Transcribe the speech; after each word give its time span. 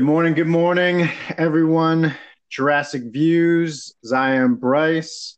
Good 0.00 0.06
morning, 0.06 0.32
good 0.32 0.46
morning, 0.46 1.10
everyone. 1.36 2.14
Jurassic 2.48 3.02
Views, 3.12 3.92
Zion 4.02 4.54
Bryce. 4.54 5.36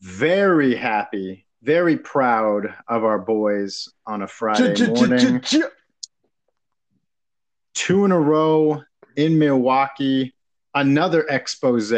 Very 0.00 0.74
happy, 0.74 1.46
very 1.62 1.96
proud 1.96 2.74
of 2.88 3.04
our 3.04 3.20
boys 3.20 3.88
on 4.08 4.22
a 4.22 4.26
Friday 4.26 4.88
morning. 4.88 5.40
Two 7.74 8.04
in 8.04 8.10
a 8.10 8.18
row 8.18 8.82
in 9.14 9.38
Milwaukee. 9.38 10.34
Another 10.74 11.24
expose 11.28 11.92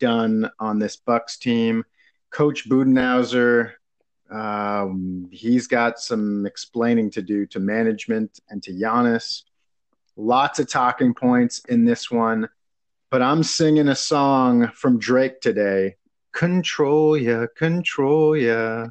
done 0.00 0.50
on 0.58 0.80
this 0.80 0.96
Bucks 0.96 1.38
team. 1.38 1.84
Coach 2.32 2.68
Budenholzer, 2.68 3.74
um, 4.28 5.28
he's 5.30 5.68
got 5.68 6.00
some 6.00 6.46
explaining 6.46 7.12
to 7.12 7.22
do 7.22 7.46
to 7.46 7.60
management 7.60 8.40
and 8.50 8.60
to 8.64 8.72
Giannis. 8.72 9.44
Lots 10.16 10.60
of 10.60 10.68
talking 10.68 11.12
points 11.14 11.60
in 11.68 11.84
this 11.84 12.10
one, 12.10 12.48
but 13.10 13.20
I'm 13.20 13.42
singing 13.42 13.88
a 13.88 13.96
song 13.96 14.68
from 14.68 14.98
Drake 14.98 15.40
today. 15.40 15.96
Control 16.32 17.16
ya, 17.16 17.46
control 17.56 18.36
ya. 18.36 18.88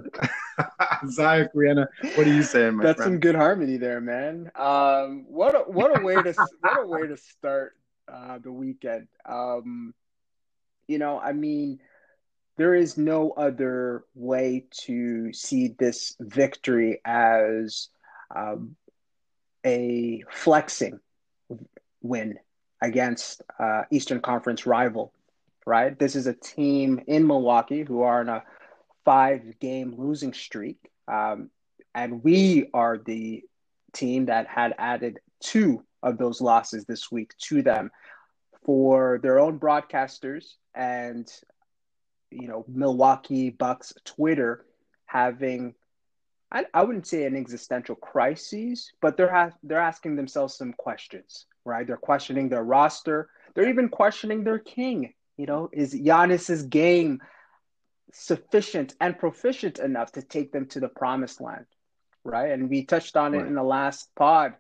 Zach 1.10 1.54
Rihanna, 1.54 1.88
what 2.16 2.28
are 2.28 2.34
you 2.34 2.44
saying, 2.44 2.76
my 2.76 2.84
That's 2.84 2.98
friend? 2.98 3.14
some 3.14 3.20
good 3.20 3.36
harmony 3.36 3.78
there, 3.78 4.02
man. 4.02 4.52
Um, 4.56 5.26
what 5.28 5.56
a 5.56 5.60
what 5.60 5.98
a 5.98 6.02
way 6.02 6.16
to 6.16 6.34
what 6.62 6.80
a 6.82 6.88
way 6.88 7.08
to 7.08 7.18
start 7.18 7.76
uh, 8.12 8.40
the 8.40 8.52
weekend. 8.52 9.08
Um, 9.26 9.94
you 10.88 10.98
know, 10.98 11.20
I 11.20 11.34
mean, 11.34 11.80
there 12.58 12.76
is 12.76 12.98
no 12.98 13.32
other 13.32 14.04
way 14.14 14.66
to 14.86 15.34
see 15.34 15.70
this 15.70 16.16
victory 16.20 17.00
as 17.06 17.90
um, 18.36 18.76
a 19.66 20.24
flexing 20.30 21.00
win 22.02 22.40
against 22.82 23.42
uh, 23.60 23.84
Eastern 23.92 24.22
Conference 24.22 24.66
rival. 24.66 25.14
Right, 25.66 25.98
this 25.98 26.18
is 26.18 26.28
a 26.28 26.34
team 26.34 27.02
in 27.08 27.26
Milwaukee 27.26 27.84
who 27.84 28.02
are 28.02 28.20
on 28.20 28.28
a 28.28 28.44
five-game 29.06 29.96
losing 29.98 30.34
streak. 30.34 30.78
Um, 31.08 31.50
and 31.96 32.22
we 32.24 32.70
are 32.74 32.98
the 32.98 33.44
team 33.94 34.26
that 34.26 34.48
had 34.48 34.74
added 34.78 35.20
two 35.40 35.84
of 36.02 36.18
those 36.18 36.42
losses 36.42 36.86
this 36.86 37.12
week 37.12 37.34
to 37.38 37.62
them 37.62 37.92
for 38.66 39.20
their 39.22 39.40
own 39.40 39.60
broadcasters 39.60 40.56
and 40.76 41.32
you 42.32 42.48
know 42.48 42.66
Milwaukee 42.68 43.50
Bucks 43.50 43.94
Twitter 44.04 44.66
having 45.06 45.76
I, 46.54 46.66
I 46.74 46.84
wouldn't 46.84 47.08
say 47.08 47.26
an 47.26 47.36
existential 47.36 47.96
crisis, 47.96 48.92
but 49.02 49.18
they're 49.18 49.32
ha- 49.32 49.58
they're 49.64 49.80
asking 49.80 50.16
themselves 50.16 50.56
some 50.56 50.74
questions, 50.74 51.48
right? 51.66 51.86
They're 51.86 51.98
questioning 51.98 52.48
their 52.48 52.64
roster. 52.64 53.30
They're 53.54 53.70
even 53.70 53.90
questioning 53.90 54.44
their 54.44 54.60
king. 54.60 55.14
You 55.36 55.48
know, 55.48 55.70
is 55.74 55.96
Giannis's 55.96 56.64
game 56.64 57.20
sufficient 58.14 58.94
and 59.02 59.18
proficient 59.18 59.80
enough 59.80 60.12
to 60.12 60.22
take 60.22 60.52
them 60.52 60.68
to 60.68 60.80
the 60.80 60.88
promised 60.88 61.42
land, 61.42 61.66
right? 62.24 62.52
And 62.52 62.70
we 62.70 62.86
touched 62.86 63.18
on 63.18 63.34
it 63.34 63.48
in 63.48 63.56
the 63.56 63.64
last 63.64 64.14
pod. 64.16 64.54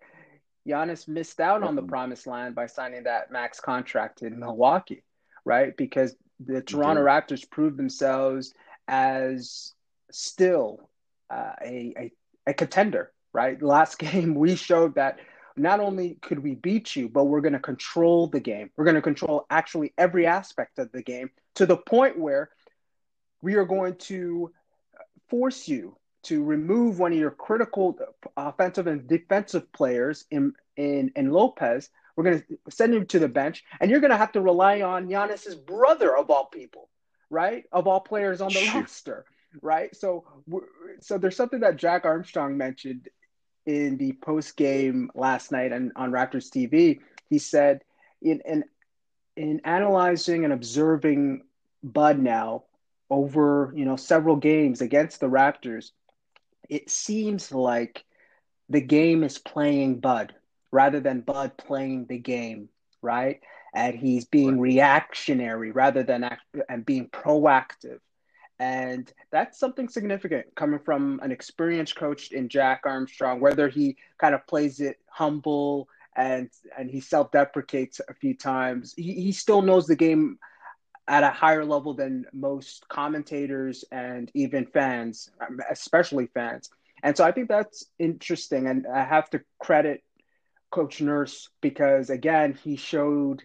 Giannis 0.67 1.07
missed 1.07 1.39
out 1.39 1.61
on 1.61 1.75
the 1.75 1.83
promised 1.83 2.25
land 2.25 2.55
by 2.55 2.65
signing 2.65 3.03
that 3.03 3.31
max 3.31 3.59
contract 3.59 4.23
in 4.23 4.39
Milwaukee, 4.39 5.03
right? 5.45 5.77
Because 5.77 6.15
the 6.39 6.61
Toronto. 6.61 7.03
Raptors 7.03 7.47
proved 7.47 7.77
themselves 7.77 8.55
as 8.87 9.73
still 10.09 10.89
uh, 11.33 11.53
a, 11.61 11.93
a 11.97 12.11
a 12.47 12.53
contender, 12.53 13.11
right? 13.33 13.61
Last 13.75 13.97
game 13.99 14.35
we 14.35 14.55
showed 14.55 14.95
that 14.95 15.19
not 15.55 15.79
only 15.79 16.17
could 16.21 16.39
we 16.39 16.55
beat 16.55 16.95
you, 16.95 17.07
but 17.09 17.25
we're 17.25 17.41
going 17.41 17.53
to 17.53 17.59
control 17.59 18.27
the 18.27 18.39
game. 18.39 18.71
We're 18.75 18.85
going 18.85 18.95
to 18.95 19.01
control 19.01 19.45
actually 19.49 19.93
every 19.97 20.25
aspect 20.25 20.79
of 20.79 20.91
the 20.91 21.03
game 21.03 21.29
to 21.55 21.65
the 21.65 21.77
point 21.77 22.17
where 22.17 22.49
we 23.41 23.55
are 23.55 23.65
going 23.65 23.95
to 23.97 24.51
force 25.29 25.67
you 25.67 25.95
to 26.23 26.43
remove 26.43 26.99
one 26.99 27.11
of 27.11 27.19
your 27.19 27.31
critical 27.31 27.97
offensive 28.37 28.87
and 28.87 29.07
defensive 29.07 29.71
players 29.73 30.25
in 30.31 30.53
in, 30.77 31.11
in 31.15 31.31
Lopez. 31.31 31.89
We're 32.15 32.23
going 32.23 32.43
to 32.47 32.71
send 32.71 32.93
him 32.93 33.07
to 33.07 33.19
the 33.19 33.27
bench, 33.27 33.63
and 33.79 33.89
you're 33.89 33.99
going 33.99 34.11
to 34.11 34.17
have 34.17 34.31
to 34.33 34.41
rely 34.41 34.81
on 34.81 35.07
Giannis's 35.07 35.55
brother 35.55 36.15
of 36.15 36.29
all 36.29 36.45
people, 36.45 36.89
right? 37.29 37.63
Of 37.71 37.87
all 37.87 37.99
players 37.99 38.39
on 38.39 38.49
the 38.49 38.59
Shoot. 38.59 38.75
roster, 38.75 39.25
right? 39.61 39.95
So, 39.95 40.23
so 40.99 41.17
there's 41.17 41.35
something 41.35 41.59
that 41.61 41.77
Jack 41.77 42.05
Armstrong 42.05 42.57
mentioned 42.57 43.09
in 43.65 43.97
the 43.97 44.13
post 44.23 44.57
game 44.57 45.09
last 45.15 45.51
night 45.51 45.71
and 45.71 45.91
on 45.95 46.11
Raptors 46.11 46.49
TV. 46.49 46.99
He 47.29 47.37
said 47.39 47.81
in 48.21 48.41
in 48.45 48.63
in 49.35 49.61
analyzing 49.63 50.43
and 50.43 50.53
observing 50.53 51.43
Bud 51.83 52.19
now 52.19 52.63
over 53.09 53.73
you 53.75 53.85
know 53.85 53.95
several 53.95 54.35
games 54.35 54.81
against 54.81 55.19
the 55.19 55.27
Raptors, 55.27 55.91
it 56.69 56.89
seems 56.89 57.51
like 57.51 58.03
the 58.69 58.81
game 58.81 59.23
is 59.23 59.37
playing 59.37 59.99
Bud 59.99 60.33
rather 60.71 60.99
than 60.99 61.21
Bud 61.21 61.57
playing 61.57 62.05
the 62.07 62.17
game, 62.17 62.69
right? 63.01 63.39
And 63.73 63.95
he's 63.95 64.25
being 64.25 64.59
reactionary 64.59 65.71
rather 65.71 66.03
than 66.03 66.23
act- 66.23 66.41
and 66.69 66.85
being 66.85 67.07
proactive. 67.09 67.99
And 68.59 69.11
that's 69.31 69.59
something 69.59 69.89
significant 69.89 70.47
coming 70.55 70.79
from 70.79 71.19
an 71.23 71.31
experienced 71.31 71.95
coach 71.95 72.31
in 72.31 72.49
Jack 72.49 72.81
Armstrong, 72.85 73.39
whether 73.39 73.67
he 73.67 73.97
kind 74.17 74.35
of 74.35 74.45
plays 74.47 74.79
it 74.79 74.97
humble 75.07 75.89
and 76.15 76.49
and 76.77 76.89
he 76.89 77.01
self-deprecates 77.01 77.99
a 78.07 78.13
few 78.13 78.35
times. 78.35 78.93
He, 78.95 79.13
he 79.13 79.31
still 79.31 79.61
knows 79.61 79.87
the 79.87 79.95
game 79.95 80.37
at 81.07 81.23
a 81.23 81.29
higher 81.29 81.65
level 81.65 81.93
than 81.95 82.25
most 82.31 82.87
commentators 82.87 83.83
and 83.91 84.31
even 84.33 84.65
fans, 84.67 85.29
um, 85.41 85.59
especially 85.69 86.27
fans. 86.27 86.69
And 87.01 87.17
so 87.17 87.25
I 87.25 87.31
think 87.31 87.49
that's 87.49 87.85
interesting. 87.99 88.67
And 88.67 88.87
I 88.87 89.03
have 89.03 89.29
to 89.31 89.41
credit 89.59 90.03
Coach 90.71 91.01
Nurse 91.01 91.49
because, 91.59 92.09
again, 92.09 92.57
he 92.63 92.77
showed 92.77 93.43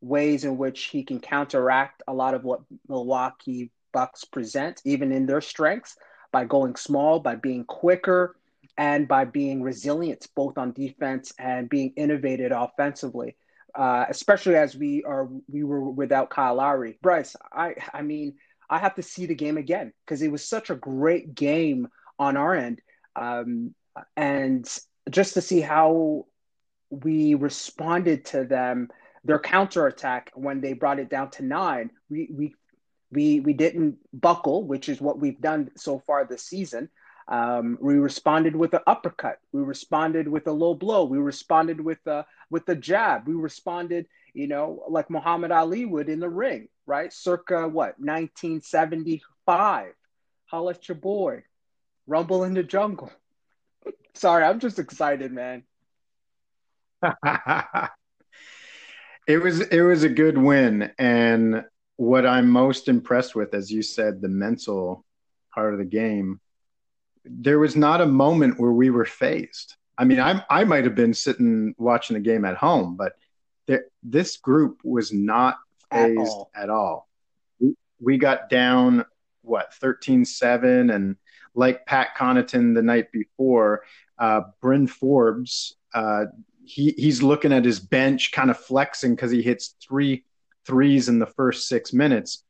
ways 0.00 0.44
in 0.44 0.56
which 0.56 0.84
he 0.84 1.02
can 1.02 1.18
counteract 1.18 2.02
a 2.06 2.14
lot 2.14 2.34
of 2.34 2.44
what 2.44 2.60
Milwaukee 2.88 3.70
Bucks 3.94 4.24
present, 4.24 4.82
even 4.84 5.12
in 5.12 5.24
their 5.24 5.40
strengths, 5.40 5.96
by 6.32 6.44
going 6.44 6.76
small, 6.76 7.20
by 7.20 7.36
being 7.36 7.64
quicker, 7.64 8.36
and 8.76 9.08
by 9.08 9.24
being 9.24 9.62
resilient, 9.62 10.26
both 10.36 10.58
on 10.58 10.72
defense 10.72 11.32
and 11.38 11.70
being 11.70 11.94
innovative 11.96 12.52
offensively 12.54 13.36
uh, 13.74 14.04
especially 14.08 14.56
as 14.56 14.76
we 14.76 15.02
are 15.04 15.28
we 15.48 15.64
were 15.64 15.82
without 15.82 16.30
Kyle 16.30 16.54
Lowry. 16.54 16.98
Bryce, 17.02 17.34
I 17.52 17.74
I 17.92 18.02
mean, 18.02 18.34
I 18.70 18.78
have 18.78 18.94
to 18.96 19.02
see 19.02 19.26
the 19.26 19.34
game 19.34 19.56
again 19.56 19.92
because 20.04 20.22
it 20.22 20.30
was 20.30 20.46
such 20.46 20.70
a 20.70 20.76
great 20.76 21.34
game 21.34 21.88
on 22.18 22.36
our 22.36 22.54
end, 22.54 22.80
um, 23.16 23.74
and 24.16 24.66
just 25.10 25.34
to 25.34 25.40
see 25.40 25.60
how 25.60 26.26
we 26.90 27.34
responded 27.34 28.26
to 28.26 28.44
them, 28.44 28.88
their 29.24 29.40
counterattack 29.40 30.30
when 30.34 30.60
they 30.60 30.72
brought 30.72 31.00
it 31.00 31.10
down 31.10 31.30
to 31.30 31.44
nine, 31.44 31.90
we 32.08 32.28
we 32.32 32.54
we 33.14 33.40
we 33.40 33.52
didn't 33.52 33.96
buckle, 34.12 34.64
which 34.64 34.88
is 34.88 35.00
what 35.00 35.18
we've 35.18 35.40
done 35.40 35.70
so 35.76 35.98
far 36.00 36.24
this 36.24 36.42
season. 36.42 36.90
Um, 37.26 37.78
we 37.80 37.94
responded 37.94 38.54
with 38.54 38.74
an 38.74 38.80
uppercut. 38.86 39.38
We 39.52 39.62
responded 39.62 40.28
with 40.28 40.46
a 40.46 40.52
low 40.52 40.74
blow. 40.74 41.04
We 41.04 41.16
responded 41.18 41.80
with 41.80 42.06
a 42.06 42.26
with 42.50 42.66
the 42.66 42.76
jab. 42.76 43.26
We 43.26 43.34
responded, 43.34 44.06
you 44.34 44.46
know, 44.46 44.84
like 44.88 45.08
Muhammad 45.08 45.50
Ali 45.50 45.86
would 45.86 46.10
in 46.10 46.20
the 46.20 46.28
ring, 46.28 46.68
right? 46.86 47.10
Circa 47.12 47.66
what, 47.68 47.98
1975. 47.98 49.94
Holla 50.46 50.70
at 50.70 50.88
your 50.88 50.96
boy. 50.96 51.44
Rumble 52.06 52.44
in 52.44 52.52
the 52.52 52.62
jungle. 52.62 53.10
Sorry, 54.14 54.44
I'm 54.44 54.60
just 54.60 54.78
excited, 54.78 55.32
man. 55.32 55.62
it 59.26 59.42
was 59.42 59.60
it 59.60 59.80
was 59.80 60.04
a 60.04 60.08
good 60.08 60.36
win, 60.38 60.92
and 60.98 61.64
what 61.96 62.26
I'm 62.26 62.48
most 62.50 62.88
impressed 62.88 63.34
with, 63.34 63.54
as 63.54 63.70
you 63.70 63.82
said, 63.82 64.20
the 64.20 64.28
mental 64.28 65.04
part 65.54 65.72
of 65.72 65.78
the 65.78 65.84
game. 65.84 66.40
there 67.24 67.58
was 67.58 67.74
not 67.76 68.00
a 68.00 68.06
moment 68.06 68.58
where 68.60 68.72
we 68.72 68.90
were 68.90 69.04
phased. 69.04 69.76
I 69.96 70.04
mean, 70.04 70.20
I 70.20 70.44
I 70.50 70.64
might 70.64 70.84
have 70.84 70.94
been 70.94 71.14
sitting 71.14 71.74
watching 71.78 72.14
the 72.14 72.20
game 72.20 72.44
at 72.44 72.56
home, 72.56 72.96
but 72.96 73.12
there, 73.66 73.86
this 74.02 74.36
group 74.36 74.80
was 74.84 75.12
not 75.12 75.56
At 75.90 76.08
phased 76.08 76.18
all. 76.20 76.50
at 76.54 76.68
all. 76.70 77.08
We, 77.60 77.74
we 78.00 78.18
got 78.18 78.50
down 78.50 79.04
what 79.42 79.72
13-7 79.80 80.94
and 80.94 81.16
like 81.54 81.86
Pat 81.86 82.08
Connaughton 82.16 82.74
the 82.74 82.82
night 82.82 83.12
before, 83.12 83.84
uh, 84.18 84.42
Bryn 84.60 84.86
Forbes, 84.86 85.76
uh, 85.94 86.26
he 86.64 86.90
he's 86.96 87.22
looking 87.22 87.52
at 87.52 87.64
his 87.64 87.78
bench, 87.80 88.32
kind 88.32 88.50
of 88.50 88.58
flexing 88.58 89.14
because 89.14 89.30
he 89.30 89.42
hits 89.42 89.76
three 89.86 90.24
threes 90.66 91.08
in 91.08 91.18
the 91.18 91.26
first 91.26 91.68
six 91.68 91.92
minutes. 91.92 92.42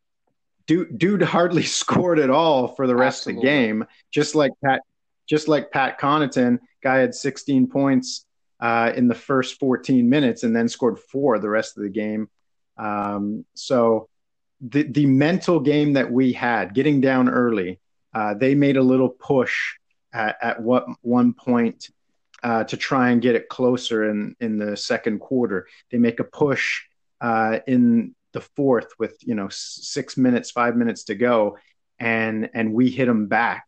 Dude, 0.67 0.97
dude 0.99 1.23
hardly 1.23 1.63
scored 1.81 2.19
at 2.19 2.31
all 2.31 2.69
for 2.69 2.87
the 2.87 2.97
rest 2.97 3.27
of 3.27 3.35
the 3.35 3.43
game. 3.43 3.85
Just 4.11 4.35
like 4.35 4.53
Pat, 4.65 4.81
just 5.29 5.49
like 5.49 5.71
Pat 5.71 6.01
Connaughton, 6.01 6.59
guy 6.83 6.99
had 6.99 7.15
16 7.15 7.69
points 7.69 8.27
uh, 8.61 8.93
in 8.95 9.09
the 9.09 9.15
first 9.15 9.59
14 9.59 10.09
minutes 10.09 10.43
and 10.43 10.55
then 10.55 10.69
scored 10.69 10.99
four 10.99 11.39
the 11.39 11.49
rest 11.49 11.77
of 11.77 11.83
the 11.83 11.91
game. 11.91 12.29
Um, 12.77 13.45
so 13.55 14.09
the 14.61 14.85
the 14.85 15.07
mental 15.07 15.61
game 15.61 15.95
that 15.95 16.11
we 16.11 16.33
had, 16.33 16.75
getting 16.75 17.01
down 17.01 17.29
early, 17.29 17.81
uh, 18.15 18.35
they 18.35 18.55
made 18.55 18.77
a 18.77 18.83
little 18.83 19.09
push 19.09 19.75
at, 20.13 20.37
at 20.41 20.63
what 20.63 20.87
one 21.03 21.35
point 21.35 21.91
uh, 22.43 22.65
to 22.65 22.77
try 22.77 23.11
and 23.11 23.23
get 23.23 23.35
it 23.35 23.49
closer 23.49 24.09
in 24.09 24.37
in 24.41 24.59
the 24.59 24.77
second 24.77 25.19
quarter. 25.19 25.67
They 25.91 25.99
make 25.99 26.21
a 26.21 26.25
push 26.25 26.83
uh, 27.25 27.59
in 27.67 28.15
the 28.33 28.41
fourth 28.57 28.91
with 28.99 29.17
you 29.29 29.35
know 29.35 29.49
six 29.51 30.17
minutes, 30.17 30.51
five 30.51 30.75
minutes 30.77 31.05
to 31.05 31.15
go, 31.15 31.57
and 31.99 32.51
and 32.53 32.67
we 32.79 32.91
hit 32.99 33.07
them 33.07 33.27
back 33.29 33.65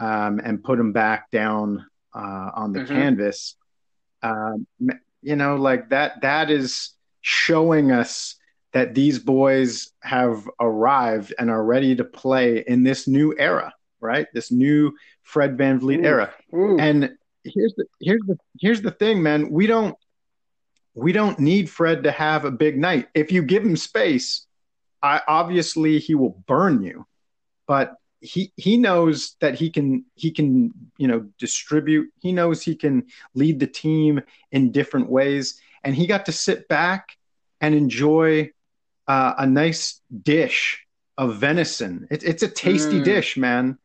um, 0.00 0.40
and 0.46 0.62
put 0.68 0.76
them 0.78 0.92
back 0.92 1.30
down 1.30 1.66
uh, 2.14 2.50
on 2.60 2.72
the 2.72 2.80
Mhm. 2.80 2.88
canvas. 2.88 3.56
Um, 4.22 4.66
you 5.22 5.36
know, 5.36 5.56
like 5.68 5.82
that. 5.90 6.20
That 6.22 6.50
is 6.50 6.68
showing 7.22 7.90
us 7.90 8.36
that 8.72 8.94
these 8.94 9.18
boys 9.18 9.90
have 10.02 10.38
arrived 10.60 11.34
and 11.38 11.50
are 11.50 11.64
ready 11.64 11.96
to 11.96 12.04
play 12.04 12.62
in 12.66 12.84
this 12.84 13.08
new 13.08 13.34
era, 13.38 13.72
right? 14.00 14.26
This 14.34 14.52
new 14.52 14.92
Fred 15.22 15.56
VanVleet 15.56 16.00
Ooh. 16.00 16.12
era. 16.12 16.34
Ooh. 16.54 16.78
And 16.78 16.98
here's 17.44 17.74
the 17.76 17.84
here's 18.00 18.22
the 18.26 18.36
here's 18.60 18.82
the 18.82 18.90
thing, 19.02 19.22
man. 19.22 19.50
We 19.50 19.66
don't 19.66 19.96
we 20.96 21.12
don't 21.12 21.38
need 21.38 21.68
Fred 21.70 22.04
to 22.04 22.10
have 22.10 22.44
a 22.44 22.50
big 22.50 22.78
night. 22.78 23.08
If 23.14 23.30
you 23.30 23.42
give 23.42 23.62
him 23.62 23.76
space, 23.76 24.46
I 25.02 25.20
obviously 25.28 25.98
he 25.98 26.14
will 26.14 26.42
burn 26.48 26.82
you. 26.82 27.06
But 27.68 27.94
he 28.20 28.52
he 28.56 28.76
knows 28.78 29.36
that 29.40 29.54
he 29.54 29.70
can 29.70 30.06
he 30.14 30.30
can 30.30 30.72
you 30.98 31.06
know 31.06 31.28
distribute. 31.38 32.10
He 32.20 32.32
knows 32.32 32.62
he 32.62 32.74
can 32.74 33.04
lead 33.34 33.60
the 33.60 33.66
team 33.66 34.22
in 34.50 34.72
different 34.72 35.10
ways, 35.10 35.60
and 35.84 35.94
he 35.94 36.06
got 36.06 36.26
to 36.26 36.32
sit 36.32 36.66
back 36.68 37.16
and 37.60 37.74
enjoy 37.74 38.50
uh, 39.06 39.34
a 39.38 39.46
nice 39.46 40.00
dish 40.22 40.84
of 41.18 41.36
venison. 41.36 42.06
It, 42.10 42.24
it's 42.24 42.42
a 42.42 42.48
tasty 42.48 43.00
Mm. 43.00 43.04
dish, 43.04 43.36
man. 43.36 43.78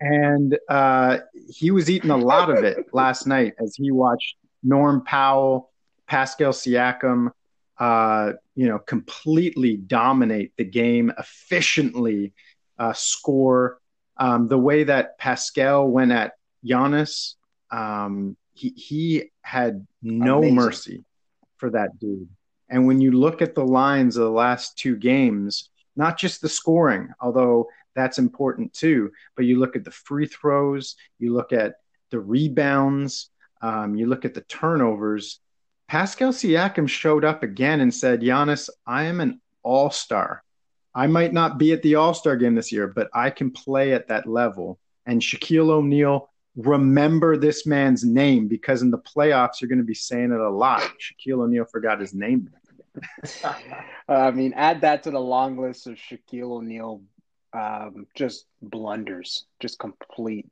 And 0.00 0.58
uh, 0.68 1.18
he 1.48 1.70
was 1.70 1.88
eating 1.88 2.10
a 2.10 2.16
lot 2.16 2.50
of 2.50 2.64
it 2.64 2.92
last 2.92 3.26
night 3.26 3.54
as 3.58 3.74
he 3.76 3.90
watched 3.90 4.36
Norm 4.62 5.02
Powell, 5.04 5.70
Pascal 6.06 6.52
Siakam, 6.52 7.30
uh, 7.78 8.32
you 8.54 8.68
know, 8.68 8.78
completely 8.78 9.76
dominate 9.76 10.52
the 10.56 10.64
game 10.64 11.12
efficiently, 11.18 12.32
uh, 12.78 12.92
score. 12.92 13.78
Um, 14.16 14.48
the 14.48 14.58
way 14.58 14.84
that 14.84 15.18
Pascal 15.18 15.88
went 15.88 16.12
at 16.12 16.34
Giannis, 16.64 17.34
um, 17.70 18.36
he 18.54 18.70
he 18.70 19.30
had 19.42 19.86
no 20.02 20.38
Amazing. 20.38 20.54
mercy 20.54 21.04
for 21.58 21.70
that 21.70 21.98
dude. 21.98 22.28
And 22.68 22.86
when 22.86 23.00
you 23.00 23.12
look 23.12 23.42
at 23.42 23.54
the 23.54 23.64
lines 23.64 24.16
of 24.16 24.24
the 24.24 24.30
last 24.30 24.76
two 24.78 24.96
games, 24.96 25.70
not 25.94 26.18
just 26.18 26.40
the 26.40 26.48
scoring, 26.48 27.08
although 27.20 27.68
that's 27.94 28.18
important 28.18 28.72
too, 28.72 29.10
but 29.36 29.44
you 29.44 29.58
look 29.58 29.76
at 29.76 29.84
the 29.84 29.90
free 29.90 30.26
throws, 30.26 30.96
you 31.18 31.32
look 31.32 31.52
at 31.52 31.74
the 32.10 32.20
rebounds, 32.20 33.30
um, 33.62 33.94
you 33.94 34.06
look 34.06 34.24
at 34.24 34.34
the 34.34 34.42
turnovers. 34.42 35.40
Pascal 35.88 36.32
Siakam 36.32 36.88
showed 36.88 37.24
up 37.24 37.42
again 37.42 37.80
and 37.80 37.94
said, 37.94 38.20
Giannis, 38.20 38.68
I 38.86 39.04
am 39.04 39.20
an 39.20 39.40
all 39.62 39.90
star. 39.90 40.42
I 40.94 41.06
might 41.06 41.32
not 41.32 41.58
be 41.58 41.72
at 41.72 41.82
the 41.82 41.96
all 41.96 42.14
star 42.14 42.36
game 42.36 42.54
this 42.54 42.72
year, 42.72 42.86
but 42.88 43.08
I 43.12 43.30
can 43.30 43.50
play 43.50 43.92
at 43.92 44.08
that 44.08 44.26
level. 44.26 44.78
And 45.04 45.20
Shaquille 45.20 45.70
O'Neal, 45.70 46.30
remember 46.56 47.36
this 47.36 47.66
man's 47.66 48.02
name 48.02 48.48
because 48.48 48.82
in 48.82 48.90
the 48.90 48.98
playoffs, 48.98 49.60
you're 49.60 49.68
going 49.68 49.78
to 49.78 49.84
be 49.84 49.94
saying 49.94 50.32
it 50.32 50.40
a 50.40 50.50
lot. 50.50 50.82
Shaquille 50.98 51.42
O'Neal 51.42 51.66
forgot 51.66 52.00
his 52.00 52.14
name. 52.14 52.50
I 54.08 54.30
mean, 54.30 54.54
add 54.54 54.80
that 54.80 55.02
to 55.02 55.10
the 55.10 55.20
long 55.20 55.58
list 55.58 55.86
of 55.86 55.94
Shaquille 55.94 56.50
O'Neal 56.50 57.02
um, 57.52 58.06
just 58.14 58.46
blunders, 58.62 59.46
just 59.60 59.78
complete, 59.78 60.46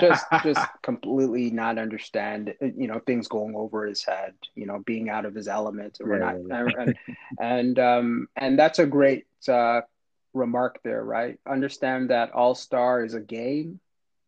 just 0.00 0.26
just 0.42 0.60
completely 0.82 1.50
not 1.50 1.78
understand. 1.78 2.54
You 2.60 2.88
know, 2.88 3.00
things 3.00 3.28
going 3.28 3.54
over 3.54 3.86
his 3.86 4.04
head. 4.04 4.34
You 4.54 4.66
know, 4.66 4.80
being 4.84 5.08
out 5.08 5.24
of 5.26 5.34
his 5.34 5.48
element 5.48 5.98
or 6.00 6.18
Yeah, 6.18 6.18
not, 6.18 6.36
and 6.78 6.94
and 7.40 7.78
um, 7.78 8.28
and 8.36 8.58
that's 8.58 8.78
a 8.78 8.86
great 8.86 9.26
uh, 9.48 9.82
remark 10.34 10.80
there, 10.82 11.02
right? 11.04 11.38
Understand 11.46 12.10
that 12.10 12.32
All 12.32 12.54
Star 12.54 13.04
is 13.04 13.14
a 13.14 13.20
game, 13.20 13.80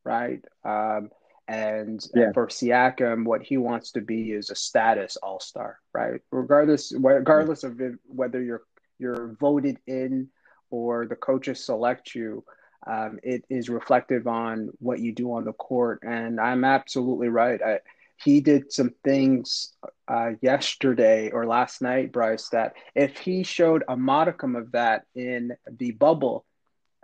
right? 0.04 0.44
Um, 0.64 1.10
and, 1.48 2.04
Yeah. 2.14 2.24
and 2.26 2.34
for 2.34 2.46
Siakam, 2.46 3.24
what 3.24 3.42
he 3.42 3.56
wants 3.56 3.92
to 3.92 4.00
be 4.00 4.30
is 4.32 4.50
a 4.50 4.54
status 4.54 5.16
All 5.16 5.40
Star, 5.40 5.78
right? 5.92 6.20
Regardless, 6.30 6.92
regardless 6.96 7.64
of 7.64 7.80
it, 7.80 7.94
whether 8.06 8.42
you're 8.42 8.62
you're 8.98 9.34
voted 9.40 9.78
in 9.86 10.28
or 10.70 11.06
the 11.06 11.16
coaches 11.16 11.64
select 11.64 12.14
you, 12.14 12.44
um, 12.86 13.18
it 13.22 13.44
is 13.50 13.68
reflective 13.68 14.26
on 14.26 14.70
what 14.78 15.00
you 15.00 15.12
do 15.12 15.32
on 15.32 15.44
the 15.44 15.52
court. 15.52 16.00
And 16.02 16.40
I'm 16.40 16.64
absolutely 16.64 17.28
right. 17.28 17.60
I, 17.62 17.80
he 18.22 18.40
did 18.40 18.72
some 18.72 18.94
things 19.02 19.72
uh, 20.08 20.32
yesterday 20.42 21.30
or 21.30 21.46
last 21.46 21.80
night, 21.80 22.12
Bryce, 22.12 22.48
that 22.50 22.74
if 22.94 23.18
he 23.18 23.42
showed 23.42 23.82
a 23.88 23.96
modicum 23.96 24.56
of 24.56 24.72
that 24.72 25.04
in 25.14 25.52
the 25.78 25.92
bubble 25.92 26.44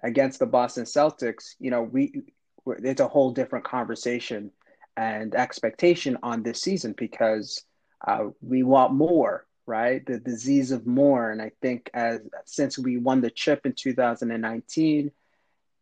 against 0.03 0.39
the 0.39 0.47
Boston 0.47 0.85
Celtics, 0.85 1.55
you 1.59 1.71
know, 1.71 1.83
we 1.83 2.23
it's 2.67 3.01
a 3.01 3.09
whole 3.09 3.31
different 3.31 3.65
conversation 3.65 4.51
and 4.97 5.35
expectation 5.35 6.19
on 6.23 6.43
this 6.43 6.61
season 6.61 6.95
because 6.97 7.63
uh, 8.07 8.25
we 8.41 8.63
want 8.63 8.93
more, 8.93 9.47
right? 9.67 10.05
The 10.05 10.19
disease 10.19 10.73
of 10.73 10.87
more, 10.87 11.31
and 11.31 11.41
I 11.41 11.53
think 11.63 11.91
as 11.95 12.21
since 12.45 12.79
we 12.79 12.99
won 12.99 13.21
the 13.21 13.31
chip 13.31 13.65
in 13.67 13.73
2019, 13.73 15.11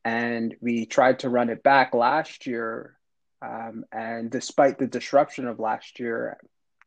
and 0.04 0.54
we 0.60 0.86
tried 0.86 1.20
to 1.20 1.28
run 1.28 1.48
it 1.50 1.62
back 1.62 1.94
last 1.94 2.46
year, 2.46 2.96
um, 3.42 3.84
and 3.92 4.30
despite 4.30 4.78
the 4.78 4.86
disruption 4.86 5.46
of 5.46 5.58
last 5.58 5.98
year, 5.98 6.38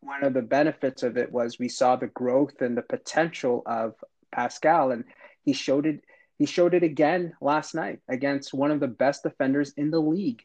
one 0.02 0.24
of 0.24 0.34
the 0.34 0.42
benefits 0.42 1.04
of 1.04 1.18
it 1.18 1.32
was 1.32 1.58
we 1.58 1.70
saw 1.70 1.96
the 1.96 2.08
growth 2.08 2.62
and 2.62 2.78
the 2.78 2.84
potential 2.84 3.64
of 3.66 3.96
Pascal, 4.32 4.92
and 4.92 5.06
he 5.44 5.54
showed 5.54 5.86
it. 5.86 6.04
He 6.38 6.46
showed 6.46 6.76
it 6.76 6.84
again 6.84 7.34
last 7.42 7.74
night 7.74 8.00
against 8.08 8.54
one 8.54 8.70
of 8.70 8.80
the 8.80 8.88
best 8.88 9.24
defenders 9.24 9.74
in 9.76 9.90
the 9.90 10.00
league, 10.00 10.44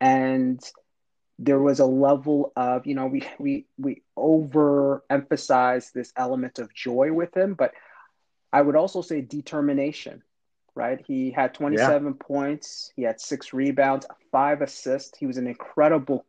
and 0.00 0.60
there 1.38 1.60
was 1.60 1.80
a 1.80 1.86
level 1.86 2.52
of 2.56 2.86
you 2.86 2.94
know 2.94 3.06
we 3.06 3.22
we 3.38 3.66
we 3.78 4.02
overemphasize 4.18 5.92
this 5.92 6.12
element 6.16 6.58
of 6.58 6.74
joy 6.74 7.12
with 7.12 7.34
him, 7.34 7.54
but 7.54 7.72
I 8.52 8.60
would 8.60 8.76
also 8.76 9.02
say 9.02 9.20
determination. 9.22 10.22
Right, 10.78 11.04
he 11.04 11.32
had 11.32 11.54
27 11.54 12.14
points. 12.14 12.92
He 12.94 13.02
had 13.02 13.20
six 13.20 13.52
rebounds, 13.52 14.06
five 14.30 14.62
assists. 14.62 15.18
He 15.18 15.26
was 15.26 15.36
an 15.36 15.48
incredible 15.48 16.24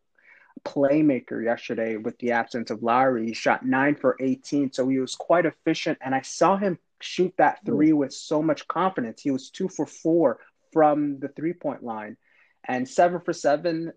playmaker 0.66 1.44
yesterday 1.44 1.98
with 1.98 2.18
the 2.18 2.32
absence 2.32 2.72
of 2.72 2.82
Lowry. 2.82 3.28
He 3.28 3.34
shot 3.36 3.64
nine 3.64 3.94
for 3.94 4.18
18, 4.20 4.74
so 4.74 4.88
he 4.88 4.98
was 4.98 5.16
quite 5.16 5.46
efficient. 5.46 6.00
And 6.02 6.16
I 6.16 6.22
saw 6.22 6.58
him 6.58 6.80
shoot 7.00 7.32
that 7.38 7.60
hmm. 7.60 7.68
three 7.68 7.94
with 7.94 8.12
so 8.12 8.42
much 8.42 8.68
confidence. 8.68 9.22
He 9.22 9.30
was 9.30 9.52
two 9.52 9.70
for 9.70 9.86
four 9.86 10.40
from 10.74 11.20
the 11.20 11.28
three 11.28 11.54
point 11.54 11.84
line 11.84 12.18
and 12.64 12.90
seven 12.90 13.22
for 13.22 13.34
seven 13.34 13.94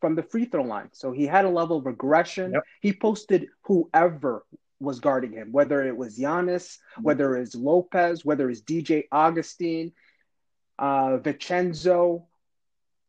from 0.00 0.16
the 0.16 0.24
free 0.24 0.46
throw 0.46 0.64
line. 0.64 0.88
So 0.90 1.12
he 1.12 1.26
had 1.28 1.44
a 1.44 1.48
level 1.48 1.76
of 1.76 1.86
aggression. 1.86 2.54
Yep. 2.54 2.64
He 2.80 2.92
posted 2.92 3.46
whoever 3.62 4.44
was 4.82 5.00
guarding 5.00 5.32
him, 5.32 5.52
whether 5.52 5.82
it 5.82 5.96
was 5.96 6.18
Giannis, 6.18 6.78
whether 7.00 7.36
it's 7.36 7.54
Lopez, 7.54 8.24
whether 8.24 8.50
it's 8.50 8.60
DJ 8.60 9.04
Augustin, 9.12 9.92
uh, 10.78 11.18
Vincenzo, 11.18 12.26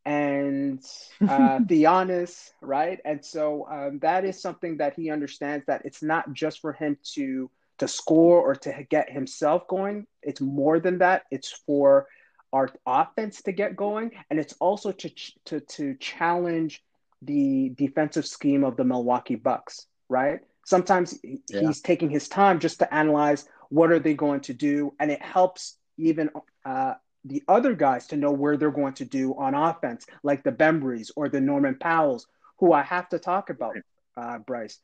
and 0.05 0.83
uh, 1.27 1.59
Theonis, 1.67 2.51
right? 2.61 2.99
And 3.05 3.23
so 3.23 3.67
um, 3.69 3.99
that 3.99 4.25
is 4.25 4.41
something 4.41 4.77
that 4.77 4.93
he 4.95 5.09
understands 5.09 5.65
that 5.67 5.83
it's 5.85 6.03
not 6.03 6.33
just 6.33 6.59
for 6.59 6.73
him 6.73 6.97
to 7.13 7.49
to 7.79 7.87
score 7.87 8.39
or 8.39 8.55
to 8.55 8.85
get 8.89 9.11
himself 9.11 9.67
going. 9.67 10.05
It's 10.21 10.41
more 10.41 10.79
than 10.79 10.99
that. 10.99 11.23
It's 11.31 11.51
for 11.65 12.07
our 12.51 12.69
offense 12.85 13.41
to 13.43 13.51
get 13.51 13.75
going, 13.75 14.11
and 14.29 14.39
it's 14.39 14.53
also 14.59 14.91
to 14.91 15.09
to 15.45 15.59
to 15.59 15.95
challenge 15.95 16.83
the 17.21 17.69
defensive 17.75 18.27
scheme 18.27 18.63
of 18.63 18.75
the 18.77 18.83
Milwaukee 18.83 19.35
Bucks. 19.35 19.87
Right? 20.09 20.41
Sometimes 20.65 21.19
Yeah. 21.23 21.61
he's 21.61 21.81
taking 21.81 22.09
his 22.09 22.29
time 22.29 22.59
just 22.59 22.79
to 22.79 22.93
analyze 22.93 23.47
what 23.69 23.91
are 23.91 23.99
they 23.99 24.13
going 24.13 24.41
to 24.41 24.53
do, 24.53 24.93
and 24.99 25.11
it 25.11 25.21
helps 25.21 25.77
even 25.97 26.29
uh, 26.65 26.93
the 27.25 27.43
other 27.47 27.73
guys 27.73 28.07
to 28.07 28.17
know 28.17 28.31
where 28.31 28.57
they're 28.57 28.71
going 28.71 28.93
to 28.93 29.05
do 29.05 29.33
on 29.35 29.55
offense, 29.55 30.05
like 30.23 30.43
the 30.43 30.51
Bembry's 30.51 31.11
or 31.15 31.29
the 31.29 31.41
Norman 31.41 31.75
Powell's, 31.75 32.27
who 32.59 32.73
I 32.73 32.81
have 32.83 33.09
to 33.09 33.19
talk 33.19 33.49
about, 33.49 33.75
uh, 34.17 34.39
Bryce. 34.39 34.79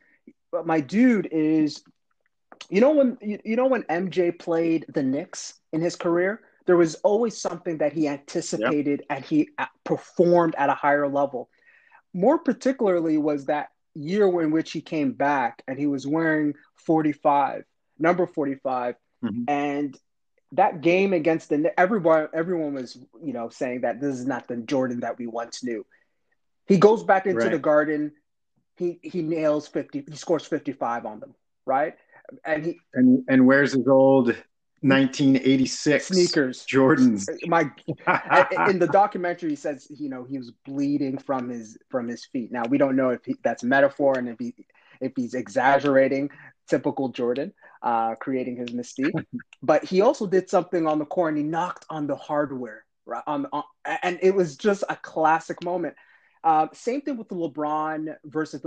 But 0.52 0.66
my 0.66 0.80
dude 0.82 1.28
is, 1.32 1.84
you 2.70 2.82
know 2.82 2.92
when 2.92 3.18
you, 3.22 3.40
you 3.46 3.56
know 3.56 3.68
when 3.68 3.84
MJ 3.84 4.38
played 4.38 4.86
the 4.90 5.04
Knicks 5.04 5.56
in 5.72 5.82
his 5.82 5.96
career, 5.96 6.42
there 6.66 6.78
was 6.78 6.96
always 6.96 7.38
something 7.38 7.78
that 7.80 7.94
he 7.94 8.08
anticipated 8.08 9.04
and 9.10 9.24
he 9.24 9.50
uh, 9.58 9.66
performed 9.84 10.56
at 10.58 10.70
a 10.70 10.74
higher 10.74 11.08
level. 11.08 11.50
More 12.14 12.38
particularly 12.40 13.18
was 13.18 13.46
that 13.46 13.70
year 14.00 14.42
in 14.42 14.52
which 14.52 14.72
he 14.72 14.82
came 14.82 15.12
back 15.14 15.62
and 15.68 15.78
he 15.78 15.88
was 15.88 16.08
wearing 16.08 16.54
45, 16.76 17.64
number 17.98 18.26
45, 18.26 18.96
Mhm. 19.24 19.46
and 19.48 19.98
that 20.54 20.82
game 20.82 21.14
against 21.14 21.50
the 21.50 21.72
everyone 21.80 22.28
everyone 22.34 22.74
was 22.74 22.98
you 23.22 23.34
know 23.34 23.50
saying 23.50 23.82
that 23.82 24.02
this 24.02 24.16
is 24.16 24.26
not 24.26 24.48
the 24.48 24.58
Jordan 24.58 25.02
that 25.02 25.18
we 25.20 25.28
once 25.28 25.64
knew. 25.64 25.86
He 26.68 26.78
goes 26.78 27.04
back 27.04 27.28
into 27.28 27.44
Right. 27.44 27.52
the 27.52 27.60
garden, 27.60 28.14
he 28.78 29.00
he 29.04 29.22
nails 29.22 29.68
50, 29.68 30.06
he 30.10 30.16
scores 30.16 30.46
55 30.46 31.06
on 31.06 31.20
them, 31.20 31.36
right? 31.66 31.96
And 32.46 32.66
he 32.66 32.80
And 32.94 33.24
and 33.28 33.46
where's 33.46 33.74
his 33.74 33.88
old 33.88 34.36
1986 34.82 36.08
sneakers. 36.08 36.66
Jordans? 36.66 37.28
My 37.48 37.70
in 38.70 38.80
the 38.80 38.90
documentary 38.92 39.52
he 39.52 39.56
says 39.56 39.88
you 39.90 40.10
know 40.10 40.24
he 40.24 40.38
was 40.38 40.52
bleeding 40.66 41.18
from 41.18 41.50
his 41.50 41.78
from 41.90 42.08
his 42.08 42.26
feet. 42.26 42.52
Now 42.52 42.64
we 42.70 42.78
don't 42.78 42.96
know 42.96 43.10
if 43.10 43.22
he, 43.26 43.36
that's 43.44 43.64
metaphor 43.64 44.18
and 44.18 44.30
if 44.30 44.38
he 44.40 44.54
if 45.02 45.14
he's 45.16 45.34
exaggerating 45.34 46.30
typical 46.70 47.10
Jordan, 47.10 47.52
uh, 47.82 48.16
creating 48.16 48.58
his 48.58 48.70
mystique. 48.70 49.26
but 49.64 49.84
he 49.84 50.02
also 50.02 50.28
did 50.28 50.50
something 50.50 50.88
on 50.88 51.00
the 51.00 51.06
court 51.06 51.34
and 51.34 51.38
he 51.38 51.44
knocked 51.44 51.86
on 51.90 52.08
the 52.08 52.16
hardware, 52.16 52.86
right? 53.06 53.24
On, 53.28 53.48
on 53.52 53.64
and 54.04 54.20
it 54.22 54.34
was 54.34 54.56
just 54.56 54.84
a 54.88 54.96
classic 54.96 55.64
moment. 55.64 55.96
Uh, 56.44 56.68
same 56.74 57.02
thing 57.02 57.18
with 57.18 57.28
the 57.28 57.36
LeBron 57.36 58.16
versus 58.26 58.66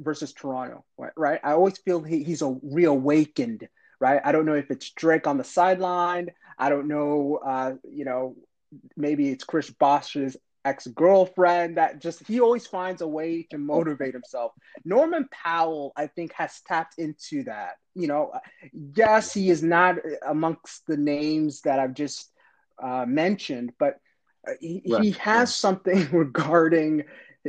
versus 0.00 0.32
Toronto, 0.32 0.84
right? 0.98 1.12
right? 1.16 1.40
I 1.42 1.52
always 1.52 1.78
feel 1.78 2.02
he, 2.02 2.22
he's 2.22 2.42
a 2.42 2.56
reawakened, 2.62 3.68
right? 4.00 4.20
I 4.24 4.32
don't 4.32 4.46
know 4.46 4.54
if 4.54 4.70
it's 4.70 4.90
Drake 4.90 5.26
on 5.26 5.38
the 5.38 5.44
sideline. 5.44 6.30
I 6.58 6.68
don't 6.68 6.88
know, 6.88 7.40
uh, 7.44 7.74
you 7.84 8.04
know, 8.04 8.36
maybe 8.96 9.30
it's 9.30 9.44
Chris 9.44 9.70
Bosh's 9.70 10.36
ex 10.64 10.86
girlfriend 10.86 11.76
that 11.76 12.00
just 12.00 12.26
he 12.26 12.40
always 12.40 12.66
finds 12.66 13.02
a 13.02 13.08
way 13.08 13.46
to 13.50 13.58
motivate 13.58 14.14
himself. 14.14 14.52
Norman 14.84 15.28
Powell, 15.30 15.92
I 15.96 16.06
think, 16.06 16.32
has 16.34 16.60
tapped 16.66 16.94
into 16.98 17.44
that. 17.44 17.74
You 17.94 18.08
know, 18.08 18.32
yes, 18.72 19.32
he 19.32 19.50
is 19.50 19.62
not 19.62 19.96
amongst 20.26 20.86
the 20.86 20.96
names 20.96 21.60
that 21.62 21.78
I've 21.78 21.94
just 21.94 22.30
uh, 22.82 23.04
mentioned, 23.06 23.72
but 23.78 23.96
uh, 24.48 24.52
he, 24.60 24.80
he 24.84 25.10
Right, 25.10 25.12
has 25.12 25.54
something 25.54 26.08
regarding 26.12 27.04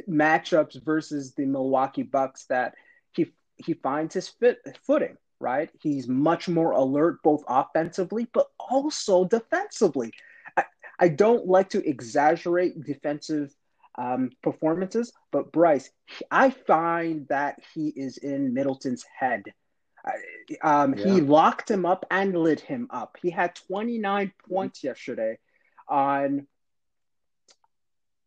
matchups 0.09 0.83
versus 0.83 1.33
the 1.35 1.45
Milwaukee 1.45 2.03
Bucks 2.03 2.45
that 2.47 2.75
he 3.11 3.31
he 3.57 3.73
finds 3.73 4.13
his 4.13 4.27
fit 4.27 4.59
footing. 4.85 5.17
Right, 5.39 5.69
he's 5.81 6.07
much 6.07 6.47
more 6.47 6.71
alert 6.71 7.21
both 7.21 7.43
offensively 7.47 8.27
but 8.33 8.47
also 8.59 9.25
defensively. 9.25 10.13
I, 10.55 10.63
I 10.99 11.07
don't 11.09 11.45
like 11.45 11.69
to 11.71 11.87
exaggerate 11.87 12.83
defensive 12.83 13.53
um, 13.97 14.31
performances, 14.41 15.11
but 15.31 15.51
Bryce, 15.51 15.89
I 16.31 16.49
find 16.49 17.27
that 17.29 17.59
he 17.73 17.89
is 17.89 18.17
in 18.17 18.53
Middleton's 18.53 19.05
head. 19.17 19.43
Um, 20.61 20.93
He 20.93 21.21
locked 21.21 21.69
him 21.69 21.85
up 21.85 22.05
and 22.11 22.35
lit 22.35 22.59
him 22.59 22.87
up. 22.91 23.17
He 23.21 23.29
had 23.29 23.55
29 23.55 24.31
points 24.47 24.83
yesterday 24.83 25.37
on. 25.87 26.47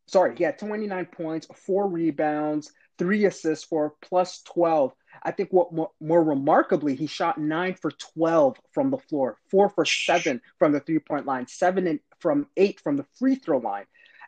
Sorry, 0.06 0.34
he 0.36 0.42
had 0.42 0.58
29 0.58 1.06
points, 1.06 1.46
four 1.54 1.86
rebounds, 1.86 2.72
three 2.96 3.26
assists 3.26 3.64
for 3.64 3.94
plus 4.00 4.42
12. 4.42 4.92
I 5.22 5.30
think 5.30 5.50
what 5.52 5.72
more, 5.72 5.90
more 6.00 6.22
remarkably, 6.22 6.94
he 6.94 7.06
shot 7.06 7.38
nine 7.38 7.74
for 7.74 7.90
12 7.90 8.56
from 8.72 8.90
the 8.90 8.98
floor, 8.98 9.36
four 9.50 9.68
for 9.68 9.84
seven 9.84 10.40
from 10.58 10.72
the 10.72 10.80
three 10.80 10.98
point 10.98 11.26
line, 11.26 11.46
seven 11.46 11.86
and 11.86 12.00
from 12.20 12.46
eight 12.56 12.80
from 12.80 12.96
the 12.96 13.06
free 13.18 13.36
throw 13.36 13.58
line. 13.58 13.84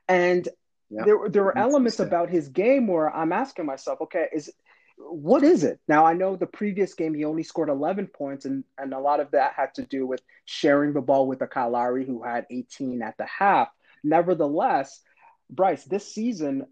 And 0.09 0.49
there, 0.91 1.29
there 1.29 1.45
were 1.45 1.53
That's 1.55 1.67
elements 1.67 2.01
about 2.01 2.31
his 2.31 2.49
game 2.49 2.89
where 2.89 3.15
I'm 3.15 3.33
asking 3.33 3.67
myself, 3.67 4.01
okay, 4.03 4.27
is 4.33 4.51
what 4.97 5.43
is 5.43 5.65
it? 5.65 5.81
Now 5.89 6.05
I 6.05 6.13
know 6.13 6.37
the 6.37 6.47
previous 6.47 6.95
game 6.95 7.15
he 7.15 7.25
only 7.25 7.43
scored 7.43 7.69
11 7.69 8.09
points, 8.09 8.45
and 8.45 8.65
and 8.77 8.93
a 8.93 8.99
lot 8.99 9.21
of 9.21 9.31
that 9.31 9.55
had 9.55 9.75
to 9.75 9.83
do 9.83 10.07
with 10.07 10.21
sharing 10.45 10.93
the 10.93 11.01
ball 11.01 11.27
with 11.27 11.39
the 11.39 11.49
Lowry 11.69 12.05
who 12.05 12.23
had 12.23 12.47
18 12.51 13.03
at 13.03 13.17
the 13.17 13.27
half. 13.27 13.69
Nevertheless, 14.05 15.01
Bryce, 15.49 15.85
this 15.85 16.13
season 16.13 16.67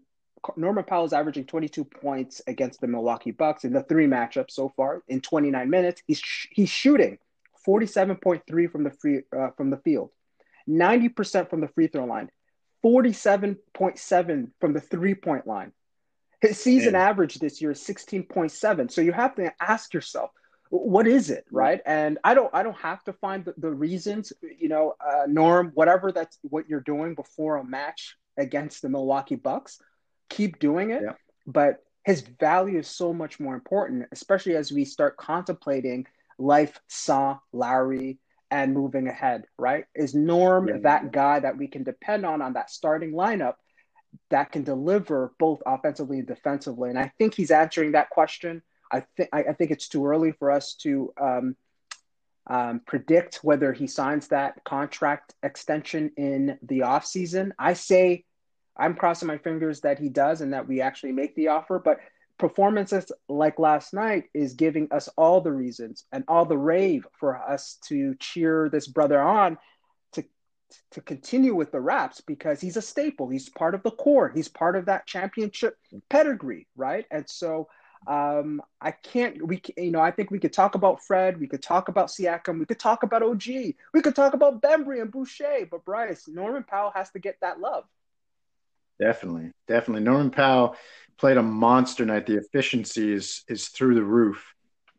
Norman 0.55 0.83
Powell 0.83 1.05
is 1.05 1.13
averaging 1.13 1.45
22 1.45 1.83
points 1.83 2.41
against 2.47 2.81
the 2.81 2.87
Milwaukee 2.87 3.31
Bucks 3.31 3.63
in 3.65 3.73
the 3.73 3.83
three 3.83 4.07
matchups 4.07 4.51
so 4.51 4.69
far 4.75 5.03
in 5.07 5.21
29 5.21 5.69
minutes. 5.69 6.01
He's 6.07 6.19
sh- 6.19 6.47
he's 6.51 6.69
shooting 6.69 7.17
47.3 7.67 8.71
from 8.71 8.83
the 8.83 8.91
free 8.91 9.21
uh, 9.37 9.49
from 9.57 9.69
the 9.69 9.77
field, 9.77 10.11
90% 10.67 11.49
from 11.49 11.61
the 11.61 11.67
free 11.67 11.87
throw 11.87 12.05
line, 12.05 12.29
47.7 12.83 14.51
from 14.59 14.73
the 14.73 14.81
three 14.81 15.15
point 15.15 15.47
line. 15.47 15.71
His 16.41 16.59
season 16.59 16.93
Yeah. 16.93 17.09
average 17.09 17.35
this 17.39 17.61
year 17.61 17.71
is 17.71 17.81
16.7. 17.81 18.89
So 18.91 19.01
you 19.01 19.11
have 19.11 19.35
to 19.35 19.51
ask 19.61 19.93
yourself, 19.93 20.31
what 20.69 21.05
is 21.07 21.29
it, 21.31 21.45
right? 21.51 21.81
And 21.85 22.17
I 22.23 22.33
don't 22.33 22.49
I 22.53 22.63
don't 22.63 22.77
have 22.77 23.03
to 23.05 23.13
find 23.13 23.43
the, 23.43 23.53
the 23.57 23.71
reasons, 23.71 24.31
you 24.41 24.69
know, 24.69 24.95
uh, 25.05 25.23
Norm, 25.27 25.71
whatever 25.73 26.11
that's 26.11 26.37
what 26.43 26.69
you're 26.69 26.79
doing 26.81 27.15
before 27.15 27.57
a 27.57 27.63
match 27.63 28.15
against 28.37 28.81
the 28.81 28.89
Milwaukee 28.89 29.35
Bucks, 29.35 29.81
keep 30.29 30.59
doing 30.59 30.91
it. 30.91 31.01
Yeah. 31.03 31.13
But 31.45 31.83
his 32.05 32.21
value 32.21 32.79
is 32.79 32.87
so 32.87 33.13
much 33.13 33.39
more 33.39 33.53
important, 33.53 34.07
especially 34.11 34.55
as 34.55 34.71
we 34.71 34.85
start 34.85 35.17
contemplating 35.17 36.07
life, 36.37 36.79
Saw, 36.87 37.39
Lowry, 37.51 38.19
and 38.51 38.73
moving 38.73 39.07
ahead, 39.07 39.43
right? 39.57 39.85
Is 39.93 40.15
Norm 40.15 40.67
Yeah. 40.67 40.77
that 40.83 41.11
guy 41.11 41.39
that 41.39 41.57
we 41.57 41.67
can 41.67 41.83
depend 41.83 42.25
on 42.25 42.41
on 42.41 42.53
that 42.53 42.69
starting 42.69 43.11
lineup 43.11 43.55
that 44.29 44.51
can 44.51 44.63
deliver 44.63 45.33
both 45.37 45.61
offensively 45.65 46.19
and 46.19 46.27
defensively? 46.27 46.89
And 46.89 46.97
I 46.97 47.11
think 47.17 47.35
he's 47.35 47.51
answering 47.51 47.91
that 47.91 48.09
question. 48.09 48.63
I 48.91 49.01
think 49.15 49.29
I 49.31 49.43
I 49.43 49.53
think 49.53 49.69
it's 49.71 49.87
too 49.87 50.05
early 50.07 50.31
for 50.31 50.49
us 50.49 50.73
to 50.75 51.13
um, 51.21 51.55
um, 52.47 52.81
predict 52.87 53.43
whether 53.43 53.71
he 53.71 53.85
signs 53.85 54.29
that 54.29 54.63
contract 54.63 55.35
extension 55.43 56.11
in 56.17 56.57
the 56.63 56.79
offseason. 56.79 57.51
I 57.59 57.73
say 57.73 58.25
I'm 58.79 58.95
crossing 58.95 59.27
my 59.27 59.37
fingers 59.37 59.81
that 59.81 59.99
he 59.99 60.09
does 60.09 60.41
and 60.41 60.53
that 60.53 60.67
we 60.67 60.81
actually 60.81 61.11
make 61.11 61.35
the 61.35 61.49
offer, 61.49 61.79
but 61.79 61.99
performances 62.37 63.11
like 63.27 63.59
last 63.59 63.93
night 63.93 64.23
is 64.33 64.53
giving 64.53 64.87
us 64.91 65.09
all 65.17 65.41
the 65.41 65.51
reasons 65.51 66.05
and 66.13 66.23
all 66.27 66.45
the 66.45 66.57
rave 66.57 67.05
for 67.19 67.37
us 67.37 67.77
to 67.87 68.15
cheer 68.15 68.69
this 68.69 68.87
brother 68.87 69.21
on 69.21 69.57
to 70.13 70.23
to 70.91 71.01
continue 71.01 71.53
with 71.53 71.71
the 71.71 71.81
raps 71.81 72.21
because 72.21 72.61
he's 72.61 72.77
a 72.77 72.81
staple. 72.81 73.27
He's 73.27 73.49
part 73.49 73.75
of 73.75 73.83
the 73.83 73.91
core. 73.91 74.31
He's 74.33 74.47
part 74.47 74.75
of 74.77 74.85
that 74.85 75.05
championship 75.05 75.77
pedigree, 76.09 76.65
right? 76.77 77.05
And 77.11 77.29
so 77.29 77.67
um, 78.07 78.61
I 78.81 78.91
can't. 78.91 79.45
We 79.45 79.61
you 79.77 79.91
know 79.91 79.99
I 79.99 80.11
think 80.11 80.31
we 80.31 80.39
could 80.39 80.53
talk 80.53 80.75
about 80.75 81.03
Fred. 81.03 81.39
We 81.39 81.47
could 81.47 81.61
talk 81.61 81.89
about 81.89 82.07
Siakam. 82.07 82.59
We 82.59 82.65
could 82.65 82.79
talk 82.79 83.03
about 83.03 83.23
OG. 83.23 83.45
We 83.93 84.01
could 84.01 84.15
talk 84.15 84.33
about 84.33 84.61
Bembry 84.61 85.01
and 85.01 85.11
Boucher. 85.11 85.67
But 85.69 85.83
Bryce 85.83 86.27
Norman 86.27 86.63
Powell 86.63 86.93
has 86.95 87.11
to 87.11 87.19
get 87.19 87.37
that 87.41 87.59
love. 87.59 87.83
Definitely, 88.99 89.51
definitely. 89.67 90.03
Norman 90.03 90.29
Powell 90.29 90.75
played 91.17 91.37
a 91.37 91.43
monster 91.43 92.05
night. 92.05 92.25
The 92.25 92.37
efficiency 92.37 93.13
is 93.13 93.43
is 93.47 93.69
through 93.69 93.95
the 93.95 94.03
roof. 94.03 94.53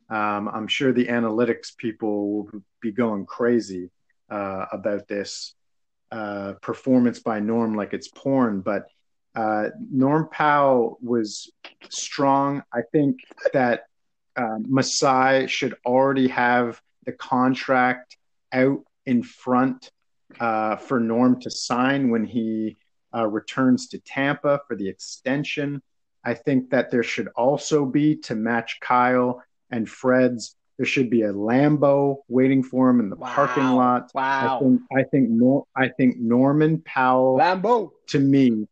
Um, 0.08 0.48
I'm 0.48 0.66
sure 0.66 0.92
the 0.92 1.06
analytics 1.06 1.76
people 1.76 2.44
will 2.44 2.62
be 2.80 2.92
going 2.92 3.26
crazy 3.26 3.90
uh, 4.30 4.66
about 4.72 5.06
this 5.06 5.54
uh, 6.10 6.54
performance 6.62 7.20
by 7.20 7.40
Norm, 7.40 7.74
like 7.76 7.92
it's 7.92 8.08
porn. 8.08 8.60
But 8.62 8.86
uh, 9.34 9.68
Norm 9.90 10.28
Powell 10.32 10.98
was 11.00 11.52
strong. 11.90 12.62
I 12.72 12.80
think 12.90 13.20
that 13.52 13.84
uh, 14.34 14.58
Masai 14.60 15.46
should 15.46 15.74
already 15.84 16.28
have 16.28 16.80
the 17.04 17.12
contract 17.12 18.16
out 18.52 18.82
in 19.06 19.22
front 19.22 19.90
uh, 20.40 20.76
for 20.76 20.98
Norm 20.98 21.40
to 21.42 21.50
sign 21.50 22.10
when 22.10 22.24
he 22.24 22.76
uh, 23.14 23.26
returns 23.26 23.88
to 23.88 23.98
Tampa 24.00 24.60
for 24.66 24.76
the 24.76 24.88
extension. 24.88 25.82
I 26.24 26.34
think 26.34 26.70
that 26.70 26.90
there 26.90 27.02
should 27.02 27.28
also 27.28 27.84
be 27.86 28.16
to 28.22 28.34
match 28.34 28.78
Kyle 28.80 29.42
and 29.70 29.88
Fred's 29.88 30.56
There 30.76 30.86
should 30.86 31.10
be 31.10 31.22
a 31.22 31.32
Lambo 31.32 32.18
waiting 32.28 32.62
for 32.62 32.88
him 32.88 33.00
in 33.00 33.10
the 33.10 33.16
Wow. 33.16 33.34
parking 33.34 33.70
lot. 33.72 34.10
Wow. 34.14 34.56
I 34.56 34.58
think 34.60 34.80
I 34.98 35.02
think 35.10 35.28
Nor- 35.30 35.66
I 35.76 35.88
think 35.88 36.16
Norman 36.18 36.82
Powell 36.84 37.38
Lambo. 37.38 37.90
to 38.08 38.18
me, 38.18 38.66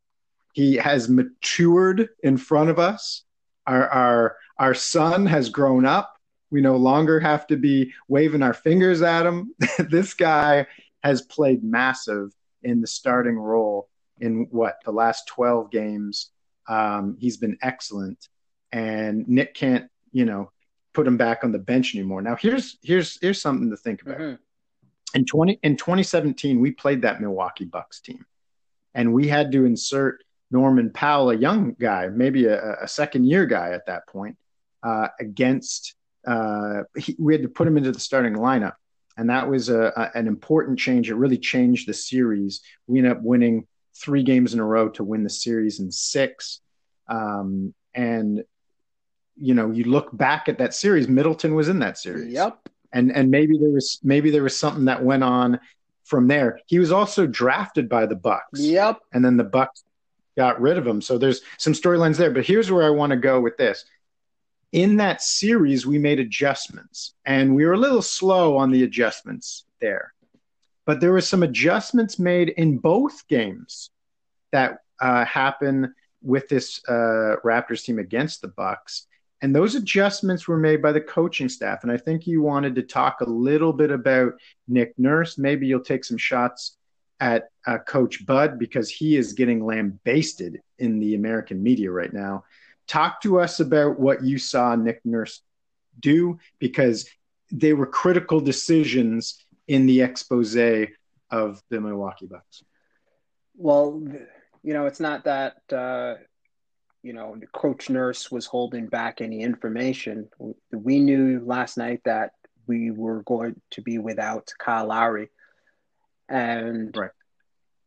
he 0.55 0.77
has 0.77 1.09
matured 1.09 2.09
in 2.23 2.37
front 2.39 2.71
of 2.71 2.79
us. 2.79 3.25
Our 3.67 3.89
our 3.89 4.37
our 4.59 4.75
son 4.75 5.27
has 5.27 5.51
grown 5.51 5.85
up. 5.85 6.15
We 6.51 6.61
no 6.63 6.77
longer 6.77 7.21
have 7.21 7.47
to 7.49 7.57
be 7.57 7.93
waving 8.09 8.43
our 8.43 8.55
fingers 8.55 9.03
at 9.03 9.27
him. 9.27 9.55
this 9.91 10.15
guy 10.15 10.67
has 11.03 11.21
played 11.23 11.63
massive 11.63 12.33
in 12.63 12.81
the 12.81 12.87
starting 12.87 13.37
role 13.39 13.89
in 14.21 14.47
what 14.51 14.77
the 14.85 14.93
last 14.93 15.27
12 15.29 15.71
games. 15.71 16.31
Um, 16.69 17.17
he's 17.19 17.39
been 17.39 17.57
excellent, 17.63 18.29
and 18.73 19.27
Nick 19.27 19.55
can't, 19.55 19.89
you 20.13 20.25
know, 20.27 20.51
put 20.93 21.07
him 21.07 21.17
back 21.17 21.45
on 21.45 21.53
the 21.53 21.59
bench 21.59 21.95
anymore. 21.95 22.21
Now 22.23 22.37
here's 22.37 22.79
here's 22.83 23.19
here's 23.21 23.41
something 23.41 23.71
to 23.71 23.77
think 23.77 24.03
about 24.03 24.19
Mhm. 24.19 24.39
in 25.15 25.25
20 25.25 25.59
in 25.63 25.77
2017 25.77 26.61
we 26.61 26.71
played 26.73 27.03
that 27.03 27.21
milwaukee 27.21 27.65
bucks 27.65 28.01
team 28.01 28.27
and 28.95 29.13
we 29.15 29.29
had 29.29 29.51
to 29.53 29.65
insert 29.65 30.23
norman 30.51 30.91
powell 30.91 31.31
a 31.31 31.35
young 31.37 31.75
guy 31.79 32.09
maybe 32.09 32.47
a, 32.47 32.75
a 32.83 32.89
second 32.89 33.25
year 33.25 33.47
guy 33.47 33.71
at 33.71 33.87
that 33.87 34.07
point 34.07 34.37
uh, 34.83 35.09
against 35.21 35.95
uh, 36.27 36.83
he, 36.97 37.17
we 37.19 37.33
had 37.33 37.43
to 37.43 37.49
put 37.49 37.67
him 37.67 37.77
into 37.79 37.93
the 37.93 38.01
starting 38.01 38.35
lineup 38.35 38.75
and 39.17 39.31
that 39.31 39.49
was 39.49 39.69
a, 39.71 39.93
a, 39.97 40.19
an 40.19 40.27
important 40.27 40.79
change 40.79 41.11
it 41.11 41.15
really 41.15 41.39
changed 41.39 41.87
the 41.89 41.95
series 41.95 42.61
we 42.87 42.99
ended 42.99 43.13
up 43.13 43.23
winning 43.23 43.67
three 44.01 44.23
games 44.23 44.55
in 44.55 44.61
a 44.61 44.65
row 44.65 44.89
to 44.89 45.05
win 45.05 45.23
the 45.25 45.31
series 45.31 45.81
in 45.81 45.91
six 45.91 46.61
um, 47.09 47.75
and 47.95 48.45
you 49.37 49.55
know 49.55 49.71
you 49.71 49.85
look 49.85 50.15
back 50.17 50.49
at 50.49 50.59
that 50.59 50.75
series 50.75 51.09
middleton 51.09 51.55
was 51.55 51.69
in 51.69 51.79
that 51.81 51.97
series 51.99 52.33
Yep. 52.33 52.69
and 52.93 53.11
and 53.15 53.31
maybe 53.31 53.57
there 53.59 53.71
was 53.71 53.99
maybe 54.03 54.31
there 54.31 54.43
was 54.43 54.57
something 54.57 54.87
that 54.87 55.03
went 55.05 55.23
on 55.25 55.59
from 56.05 56.27
there. 56.27 56.59
He 56.65 56.79
was 56.79 56.91
also 56.91 57.27
drafted 57.27 57.87
by 57.87 58.07
the 58.07 58.17
Bucks, 58.17 58.61
Yep. 58.61 58.99
and 59.13 59.23
then 59.23 59.37
the 59.37 59.45
Bucks 59.45 59.85
got 60.39 60.59
rid 60.59 60.79
of 60.79 60.87
him. 60.87 61.03
So 61.03 61.19
there's 61.19 61.43
some 61.59 61.75
storylines 61.75 62.17
there. 62.17 62.31
But 62.31 62.47
here's 62.47 62.71
where 62.73 62.87
I 62.87 62.89
want 62.89 63.11
to 63.11 63.17
go 63.19 63.43
with 63.43 63.59
this. 63.59 63.85
In 64.73 64.97
that 64.97 65.21
series, 65.21 65.87
we 65.87 65.99
made 65.99 66.19
adjustments, 66.19 67.13
and 67.27 67.55
we 67.55 67.67
were 67.67 67.75
a 67.75 67.79
little 67.79 68.01
slow 68.01 68.57
on 68.57 68.71
the 68.71 68.85
adjustments 68.85 69.67
there. 69.83 70.15
But 70.89 71.01
there 71.01 71.13
were 71.13 71.21
some 71.21 71.43
adjustments 71.43 72.19
made 72.19 72.49
in 72.49 72.79
both 72.79 73.29
games 73.29 73.91
that 74.53 74.79
uh, 74.99 75.27
happen 75.27 75.95
with 76.23 76.49
this 76.49 76.81
uh, 76.89 77.37
Raptors 77.45 77.85
team 77.85 77.99
against 77.99 78.41
the 78.41 78.49
Bucks. 78.49 79.07
And 79.43 79.55
those 79.55 79.75
adjustments 79.75 80.49
were 80.49 80.57
made 80.57 80.81
by 80.81 80.93
the 80.93 81.03
coaching 81.03 81.51
staff. 81.51 81.83
And 81.83 81.93
i 81.93 81.99
think 81.99 82.27
you 82.27 82.41
wanted 82.41 82.75
to 82.77 82.83
talk 82.83 83.21
a 83.21 83.29
little 83.29 83.75
bit 83.75 83.91
about 83.91 84.33
nick 84.67 84.95
nurse. 84.97 85.37
Maybe 85.37 85.67
you'll 85.67 85.81
take 85.81 86.07
some 86.07 86.17
shots 86.17 86.79
at 87.21 87.51
uh, 87.67 87.77
coach 87.87 88.25
bud 88.25 88.59
because 88.59 88.89
he 88.89 89.17
is 89.17 89.35
getting 89.35 89.67
lambasted 89.67 90.63
in 90.79 91.01
the 91.01 91.15
american 91.17 91.63
media 91.63 91.91
right 91.91 92.15
now. 92.15 92.45
Talk 92.87 93.21
to 93.25 93.41
us 93.41 93.61
about 93.61 94.01
what 94.01 94.25
you 94.25 94.39
saw 94.39 94.75
nick 94.75 95.03
nurse 95.05 95.43
do 96.01 96.39
because 96.59 97.11
they 97.53 97.75
were 97.75 97.87
critical 97.87 98.41
decisions 98.41 99.45
in 99.69 99.87
the 99.87 100.01
expose 100.03 100.57
of 101.31 101.63
the 101.71 101.81
milwaukee 101.81 102.27
bucks 102.27 102.65
Well, 103.57 104.03
you 104.63 104.73
know, 104.75 104.87
it's 104.87 105.01
not 105.01 105.25
that 105.25 105.57
uh, 105.73 106.15
you 107.03 107.13
know 107.13 107.37
Coach 107.53 107.91
Nurse 107.91 108.31
was 108.31 108.47
holding 108.47 108.87
back 108.89 109.21
any 109.21 109.41
information. 109.43 110.29
We 110.73 111.01
knew 111.01 111.41
last 111.45 111.77
night 111.77 112.01
that 112.05 112.31
we 112.67 112.91
were 112.91 113.23
going 113.23 113.55
to 113.75 113.81
be 113.83 113.99
without 113.99 114.53
Kyle 114.59 114.87
Lowry, 114.87 115.29
and 116.29 116.97
Right. 116.97 117.11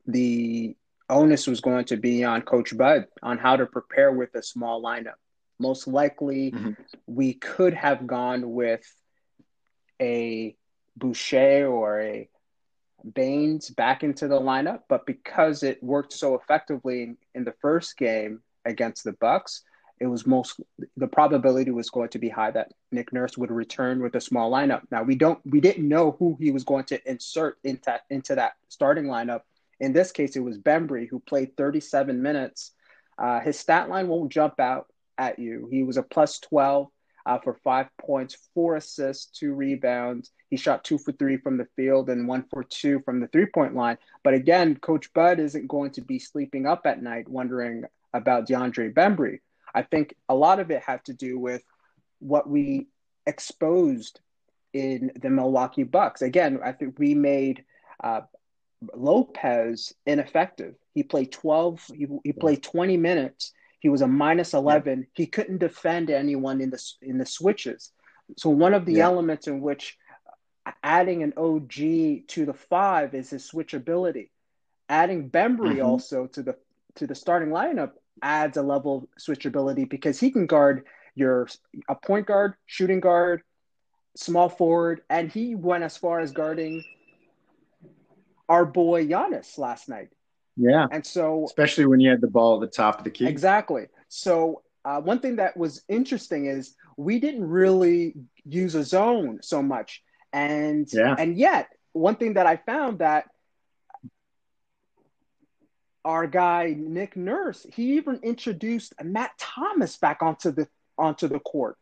the 0.08 0.76
onus 1.10 1.46
was 1.48 1.62
going 1.62 1.86
to 1.86 1.98
be 1.98 2.24
on 2.24 2.42
Coach 2.42 2.76
Bud 2.78 3.06
on 3.22 3.38
how 3.38 3.56
to 3.58 3.66
prepare 3.66 4.12
with 4.12 4.34
a 4.36 4.44
small 4.44 4.82
lineup. 4.82 5.20
Most 5.60 5.88
likely, 5.88 6.52
Mhm. 6.52 6.76
we 7.06 7.34
could 7.34 7.74
have 7.74 8.08
gone 8.08 8.52
with 8.52 8.86
a 10.02 10.56
Boucher 10.98 11.68
or 11.68 12.02
a 12.02 12.30
Baynes 13.16 13.70
back 13.70 14.04
into 14.04 14.28
the 14.28 14.40
lineup, 14.40 14.82
but 14.88 15.06
because 15.06 15.64
it 15.64 15.82
worked 15.84 16.14
so 16.14 16.36
effectively 16.36 17.16
in 17.34 17.44
the 17.44 17.54
first 17.62 17.98
game 17.98 18.42
against 18.66 19.04
the 19.04 19.14
Bucks, 19.14 19.64
it 20.00 20.08
was 20.08 20.26
most 20.26 20.60
the 20.98 21.08
probability 21.08 21.70
was 21.70 21.92
going 21.92 22.10
to 22.10 22.20
be 22.20 22.28
high 22.30 22.50
that 22.52 22.74
Nick 22.92 23.14
Nurse 23.14 23.38
would 23.38 23.52
return 23.52 24.02
with 24.02 24.16
a 24.16 24.22
small 24.22 24.52
lineup. 24.52 24.82
Now 24.90 25.04
we 25.04 25.16
don't 25.16 25.40
we 25.46 25.62
didn't 25.62 25.88
know 25.88 26.16
who 26.18 26.38
he 26.40 26.50
was 26.52 26.64
going 26.64 26.86
to 26.86 27.10
insert 27.10 27.60
into 27.64 28.00
into 28.10 28.34
that 28.36 28.54
starting 28.68 29.06
lineup. 29.06 29.42
In 29.80 29.94
this 29.94 30.12
case, 30.12 30.36
it 30.36 30.44
was 30.44 30.58
Bembry 30.58 31.08
who 31.08 31.20
played 31.20 31.56
37 31.56 32.20
minutes. 32.22 32.72
Uh, 33.18 33.40
his 33.42 33.60
stat 33.60 33.90
line 33.90 34.08
won't 34.08 34.32
jump 34.32 34.60
out 34.60 34.88
at 35.20 35.38
you. 35.38 35.68
He 35.70 35.84
was 35.84 35.98
a 35.98 36.04
plus 36.04 36.40
12 36.40 36.88
uh, 37.26 37.40
for 37.40 37.56
five 37.64 37.88
points, 38.00 38.50
four 38.54 38.76
assists, 38.76 39.26
two 39.38 39.54
rebounds. 39.54 40.32
He 40.50 40.58
shot 40.58 40.84
two 40.84 40.98
for 40.98 41.12
three 41.12 41.38
from 41.38 41.58
the 41.58 41.68
field 41.76 42.10
and 42.10 42.28
one 42.28 42.46
for 42.50 42.64
two 42.64 43.02
from 43.06 43.20
the 43.20 43.28
three 43.28 43.46
point 43.46 43.76
line. 43.76 43.98
But 44.24 44.34
again, 44.34 44.76
Coach 44.76 45.14
Bud 45.14 45.40
isn't 45.40 45.68
going 45.68 45.92
to 45.92 46.02
be 46.02 46.20
sleeping 46.20 46.66
up 46.66 46.86
at 46.86 47.02
night 47.02 47.28
wondering 47.28 47.86
about 48.14 48.48
DeAndre 48.48 48.94
Bembry. 48.94 49.40
I 49.74 49.84
think 49.84 50.16
a 50.28 50.36
lot 50.36 50.60
of 50.60 50.72
it 50.72 50.82
had 50.82 51.06
to 51.06 51.14
do 51.14 51.40
with 51.40 51.64
what 52.20 52.50
we 52.50 52.88
exposed 53.26 54.20
in 54.74 55.12
the 55.22 55.30
Milwaukee 55.30 55.84
Bucks. 55.84 56.22
Again, 56.22 56.60
I 56.64 56.72
think 56.72 56.98
we 57.00 57.14
made 57.14 57.64
uh, 58.04 58.22
Lopez 58.96 59.94
ineffective. 60.06 60.76
He 60.94 61.04
played 61.04 61.32
12, 61.32 61.86
he, 61.94 62.08
he 62.24 62.34
played 62.34 62.64
20 62.64 62.98
minutes. 62.98 63.54
He 63.82 63.90
was 63.90 64.02
a 64.02 64.08
minus 64.08 64.54
11. 64.54 65.08
He 65.14 65.26
couldn't 65.26 65.58
defend 65.58 66.10
anyone 66.10 66.62
in 66.62 66.70
the 66.70 66.82
in 67.02 67.18
the 67.18 67.26
switches. 67.26 67.92
So 68.38 68.50
one 68.50 68.74
of 68.74 68.86
the 68.86 68.98
Yeah. 68.98 69.08
elements 69.08 69.48
in 69.48 69.60
which 69.60 69.98
adding 70.84 71.24
an 71.24 71.34
OG 71.36 72.24
to 72.28 72.46
the 72.46 72.54
5 72.54 73.14
is 73.16 73.32
his 73.32 73.50
switchability. 73.50 74.30
Adding 74.88 75.30
Bembry 75.32 75.78
Mhm. 75.78 75.86
also 75.86 76.28
to 76.28 76.44
the 76.44 76.58
to 76.96 77.08
the 77.08 77.16
starting 77.16 77.50
lineup 77.50 77.94
adds 78.22 78.58
a 78.58 78.62
level 78.62 78.98
of 78.98 79.08
switchability 79.20 79.90
because 79.90 80.20
he 80.20 80.30
can 80.30 80.46
guard 80.46 80.86
your 81.16 81.48
a 81.90 81.96
point 81.96 82.28
guard, 82.28 82.54
shooting 82.68 83.00
guard, 83.00 83.42
small 84.16 84.48
forward, 84.50 85.04
and 85.10 85.32
he 85.32 85.56
went 85.56 85.84
as 85.84 85.98
far 85.98 86.20
as 86.20 86.32
guarding 86.32 86.84
our 88.48 88.66
boy 88.66 89.08
Giannis 89.08 89.58
last 89.58 89.90
night. 89.90 90.10
Yeah 90.58 90.88
And 90.92 91.06
so 91.06 91.46
especially 91.46 91.86
when 91.86 92.00
you 92.00 92.10
had 92.10 92.22
the 92.22 92.28
ball 92.28 92.56
at 92.56 92.62
the 92.70 92.76
top 92.76 92.98
of 93.00 93.04
the 93.04 93.10
key 93.12 93.28
Exactly. 93.28 93.88
So 94.10 94.62
uh, 94.84 95.00
one 95.00 95.20
thing 95.20 95.36
that 95.38 95.56
was 95.56 95.84
interesting 95.88 96.48
is 96.48 96.76
we 96.98 97.20
didn't 97.20 97.48
really 97.48 98.16
use 98.46 98.76
a 98.76 98.84
zone 98.84 99.40
so 99.42 99.62
much, 99.62 100.04
and 100.34 100.88
Yeah. 100.92 101.16
and 101.18 101.38
yet 101.38 101.70
one 101.94 102.16
thing 102.16 102.34
that 102.34 102.48
I 102.48 102.58
found 102.58 103.00
that 103.00 103.26
our 106.04 106.26
guy 106.28 106.76
Nick 106.78 107.16
Nurse 107.16 107.66
he 107.74 107.94
even 107.94 108.20
introduced 108.24 108.94
Matt 109.04 109.32
Thomas 109.38 109.98
back 109.98 110.22
onto 110.22 110.52
the 110.52 110.68
onto 110.98 111.28
the 111.28 111.40
court, 111.40 111.78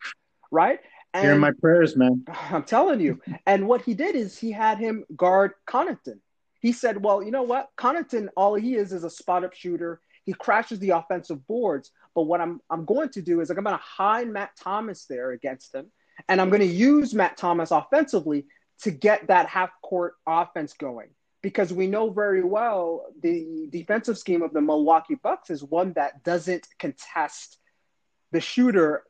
right? 0.51 0.79
And 1.13 1.23
Hearing 1.23 1.39
my 1.39 1.51
prayers, 1.59 1.95
man. 1.97 2.25
I'm 2.51 2.63
telling 2.63 2.99
you. 2.99 3.19
And 3.45 3.67
what 3.67 3.81
he 3.81 3.93
did 3.93 4.15
is 4.15 4.37
he 4.37 4.51
had 4.51 4.77
him 4.77 5.05
guard 5.15 5.53
Connaughton. 5.67 6.19
He 6.59 6.71
said, 6.71 7.03
"Well, 7.03 7.23
you 7.23 7.31
know 7.31 7.43
what? 7.43 7.69
Connaughton, 7.77 8.29
all 8.35 8.55
he 8.55 8.75
is 8.75 8.91
is 8.93 9.03
a 9.03 9.09
spot 9.09 9.43
up 9.43 9.53
shooter. 9.53 10.01
He 10.23 10.33
crashes 10.33 10.79
the 10.79 10.91
offensive 10.91 11.45
boards. 11.47 11.91
But 12.13 12.23
what 12.23 12.41
I'm 12.41 12.61
I'm 12.69 12.85
going 12.85 13.09
to 13.09 13.21
do 13.21 13.41
is 13.41 13.49
like, 13.49 13.57
I'm 13.57 13.63
going 13.63 13.77
to 13.77 13.83
hide 13.83 14.27
Matt 14.27 14.51
Thomas 14.61 15.05
there 15.05 15.31
against 15.31 15.73
him, 15.73 15.91
and 16.27 16.41
I'm 16.41 16.49
going 16.49 16.61
to 16.61 16.65
use 16.65 17.13
Matt 17.13 17.37
Thomas 17.37 17.71
offensively 17.71 18.45
to 18.81 18.91
get 18.91 19.27
that 19.27 19.47
half 19.47 19.69
court 19.81 20.15
offense 20.27 20.73
going. 20.73 21.09
Because 21.41 21.71
we 21.71 21.87
know 21.87 22.09
very 22.09 22.43
well 22.43 23.05
the 23.21 23.69
defensive 23.71 24.17
scheme 24.17 24.41
of 24.41 24.51
the 24.51 24.59
Milwaukee 24.59 25.15
Bucks 25.15 25.49
is 25.49 25.63
one 25.63 25.93
that 25.93 26.21
doesn't 26.23 26.67
contest 26.77 27.57
the 28.33 28.41
shooter 28.41 29.03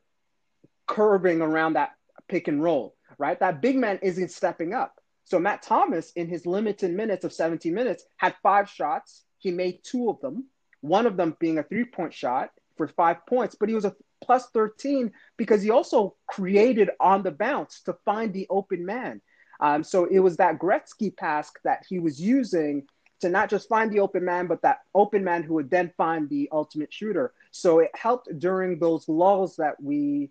curving 0.86 1.40
around 1.40 1.72
that 1.72 1.90
pick 2.28 2.46
and 2.46 2.62
roll, 2.62 2.94
right? 3.18 3.38
That 3.40 3.60
big 3.60 3.76
man 3.76 3.98
isn't 4.02 4.30
stepping 4.30 4.74
up. 4.74 4.99
So 5.30 5.38
Matt 5.38 5.62
Thomas, 5.62 6.10
in 6.16 6.26
his 6.26 6.44
limited 6.44 6.90
minutes 6.90 7.24
of 7.24 7.32
17 7.32 7.72
minutes, 7.72 8.04
had 8.16 8.34
five 8.42 8.68
shots. 8.68 9.22
He 9.38 9.52
made 9.52 9.84
two 9.84 10.10
of 10.10 10.20
them, 10.20 10.46
one 10.80 11.06
of 11.06 11.16
them 11.16 11.36
being 11.38 11.58
a 11.58 11.62
three 11.62 11.84
point 11.84 12.12
shot 12.12 12.50
for 12.76 12.88
five 12.88 13.24
points, 13.26 13.54
but 13.54 13.68
he 13.68 13.76
was 13.76 13.84
a 13.84 13.94
plus 14.24 14.48
13 14.48 15.12
because 15.36 15.62
he 15.62 15.70
also 15.70 16.16
created 16.26 16.90
on 16.98 17.22
the 17.22 17.30
bounce 17.30 17.80
to 17.82 17.92
find 18.04 18.34
the 18.34 18.48
open 18.50 18.84
man. 18.84 19.20
Um, 19.60 19.84
so 19.84 20.06
it 20.06 20.18
was 20.18 20.36
that 20.38 20.58
Gretzky 20.58 21.16
pass 21.16 21.52
that 21.62 21.84
he 21.88 22.00
was 22.00 22.20
using 22.20 22.88
to 23.20 23.28
not 23.28 23.50
just 23.50 23.68
find 23.68 23.92
the 23.92 24.00
open 24.00 24.24
man, 24.24 24.48
but 24.48 24.62
that 24.62 24.80
open 24.96 25.22
man 25.22 25.44
who 25.44 25.54
would 25.54 25.70
then 25.70 25.92
find 25.96 26.28
the 26.28 26.48
ultimate 26.50 26.92
shooter. 26.92 27.34
So 27.52 27.78
it 27.78 27.90
helped 27.94 28.36
during 28.40 28.80
those 28.80 29.08
lulls 29.08 29.56
that 29.56 29.80
we 29.80 30.30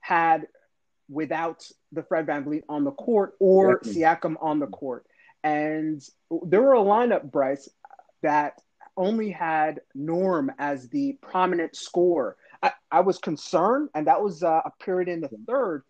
had 0.00 0.48
without 1.10 1.68
the 1.92 2.02
Fred 2.02 2.26
VanVleet 2.26 2.62
on 2.68 2.84
the 2.84 2.92
court 2.92 3.34
or 3.40 3.78
Definitely. 3.78 4.02
Siakam 4.02 4.36
on 4.40 4.60
the 4.60 4.66
court. 4.68 5.04
And 5.42 6.02
there 6.42 6.62
were 6.62 6.74
a 6.74 6.80
lineup, 6.80 7.30
Bryce, 7.30 7.68
that 8.22 8.60
only 8.96 9.30
had 9.30 9.80
Norm 9.94 10.52
as 10.58 10.88
the 10.88 11.18
prominent 11.22 11.74
scorer. 11.74 12.36
I, 12.62 12.72
I 12.90 13.00
was 13.00 13.18
concerned, 13.18 13.88
and 13.94 14.06
that 14.06 14.22
was 14.22 14.42
uh, 14.42 14.60
a 14.64 14.70
period 14.84 15.08
in 15.08 15.20
the 15.22 15.30
third. 15.46 15.82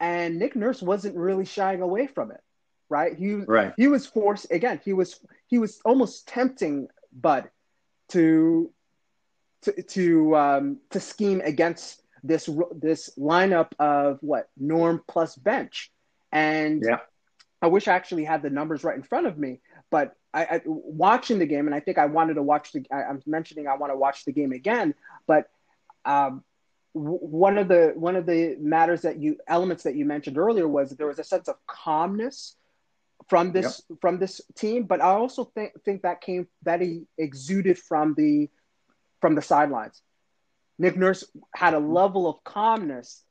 And 0.00 0.38
Nick 0.38 0.54
Nurse 0.54 0.80
wasn't 0.80 1.16
really 1.16 1.44
shying 1.44 1.82
away 1.82 2.06
from 2.06 2.30
it, 2.30 2.40
right? 2.88 3.16
He 3.16 3.34
Right. 3.34 3.72
he 3.76 3.88
was 3.88 4.06
forced 4.06 4.50
again. 4.50 4.80
He 4.84 4.92
was 4.92 5.18
he 5.46 5.58
was 5.58 5.80
almost 5.84 6.28
tempting 6.28 6.88
Bud 7.12 7.50
to 8.10 8.70
to 9.62 9.82
to 9.82 10.36
um, 10.36 10.78
to 10.90 11.00
scheme 11.00 11.40
against 11.44 12.02
this 12.24 12.48
this 12.74 13.10
lineup 13.18 13.72
of 13.78 14.18
what 14.22 14.48
Norm 14.56 15.02
plus 15.06 15.36
bench, 15.36 15.92
and 16.32 16.82
Yeah. 16.84 16.98
I 17.62 17.68
wish 17.68 17.86
I 17.86 17.94
actually 17.94 18.24
had 18.24 18.42
the 18.42 18.50
numbers 18.50 18.82
right 18.82 18.96
in 18.96 19.02
front 19.02 19.26
of 19.26 19.38
me. 19.38 19.60
But 19.90 20.16
I, 20.32 20.44
I 20.44 20.60
watching 20.64 21.38
the 21.38 21.46
game, 21.46 21.66
and 21.66 21.74
I 21.74 21.80
think 21.80 21.98
I 21.98 22.06
wanted 22.06 22.34
to 22.34 22.42
watch 22.42 22.72
the. 22.72 22.84
I, 22.90 23.04
I'm 23.04 23.22
mentioning 23.26 23.68
I 23.68 23.76
want 23.76 23.92
to 23.92 23.96
watch 23.96 24.24
the 24.24 24.32
game 24.32 24.52
again, 24.52 24.94
but 25.26 25.48
um, 26.04 26.42
w- 26.94 27.18
one 27.18 27.58
of 27.58 27.68
the 27.68 27.92
one 27.94 28.16
of 28.16 28.26
the 28.26 28.56
matters 28.58 29.02
that 29.02 29.18
you 29.18 29.36
elements 29.46 29.84
that 29.84 29.94
you 29.94 30.04
mentioned 30.04 30.38
earlier 30.38 30.66
was 30.66 30.88
that 30.88 30.98
there 30.98 31.06
was 31.06 31.18
a 31.18 31.24
sense 31.24 31.46
of 31.48 31.56
calmness 31.66 32.56
from 33.28 33.52
this 33.52 33.82
from 34.00 34.18
this 34.18 34.40
team, 34.54 34.84
but 34.84 35.00
I 35.00 35.12
also 35.12 35.44
think 35.44 35.72
think 35.84 36.02
that 36.02 36.20
came 36.20 36.48
that 36.62 36.80
he 36.80 37.06
exuded 37.18 37.78
from 37.78 38.14
the 38.14 38.48
from 39.20 39.34
the 39.34 39.42
sidelines. 39.42 40.02
Nick 40.78 40.96
Nurse 40.96 41.24
had 41.54 41.74
a 41.74 41.78
level 41.78 42.28
of 42.28 42.42
calmness 42.44 43.22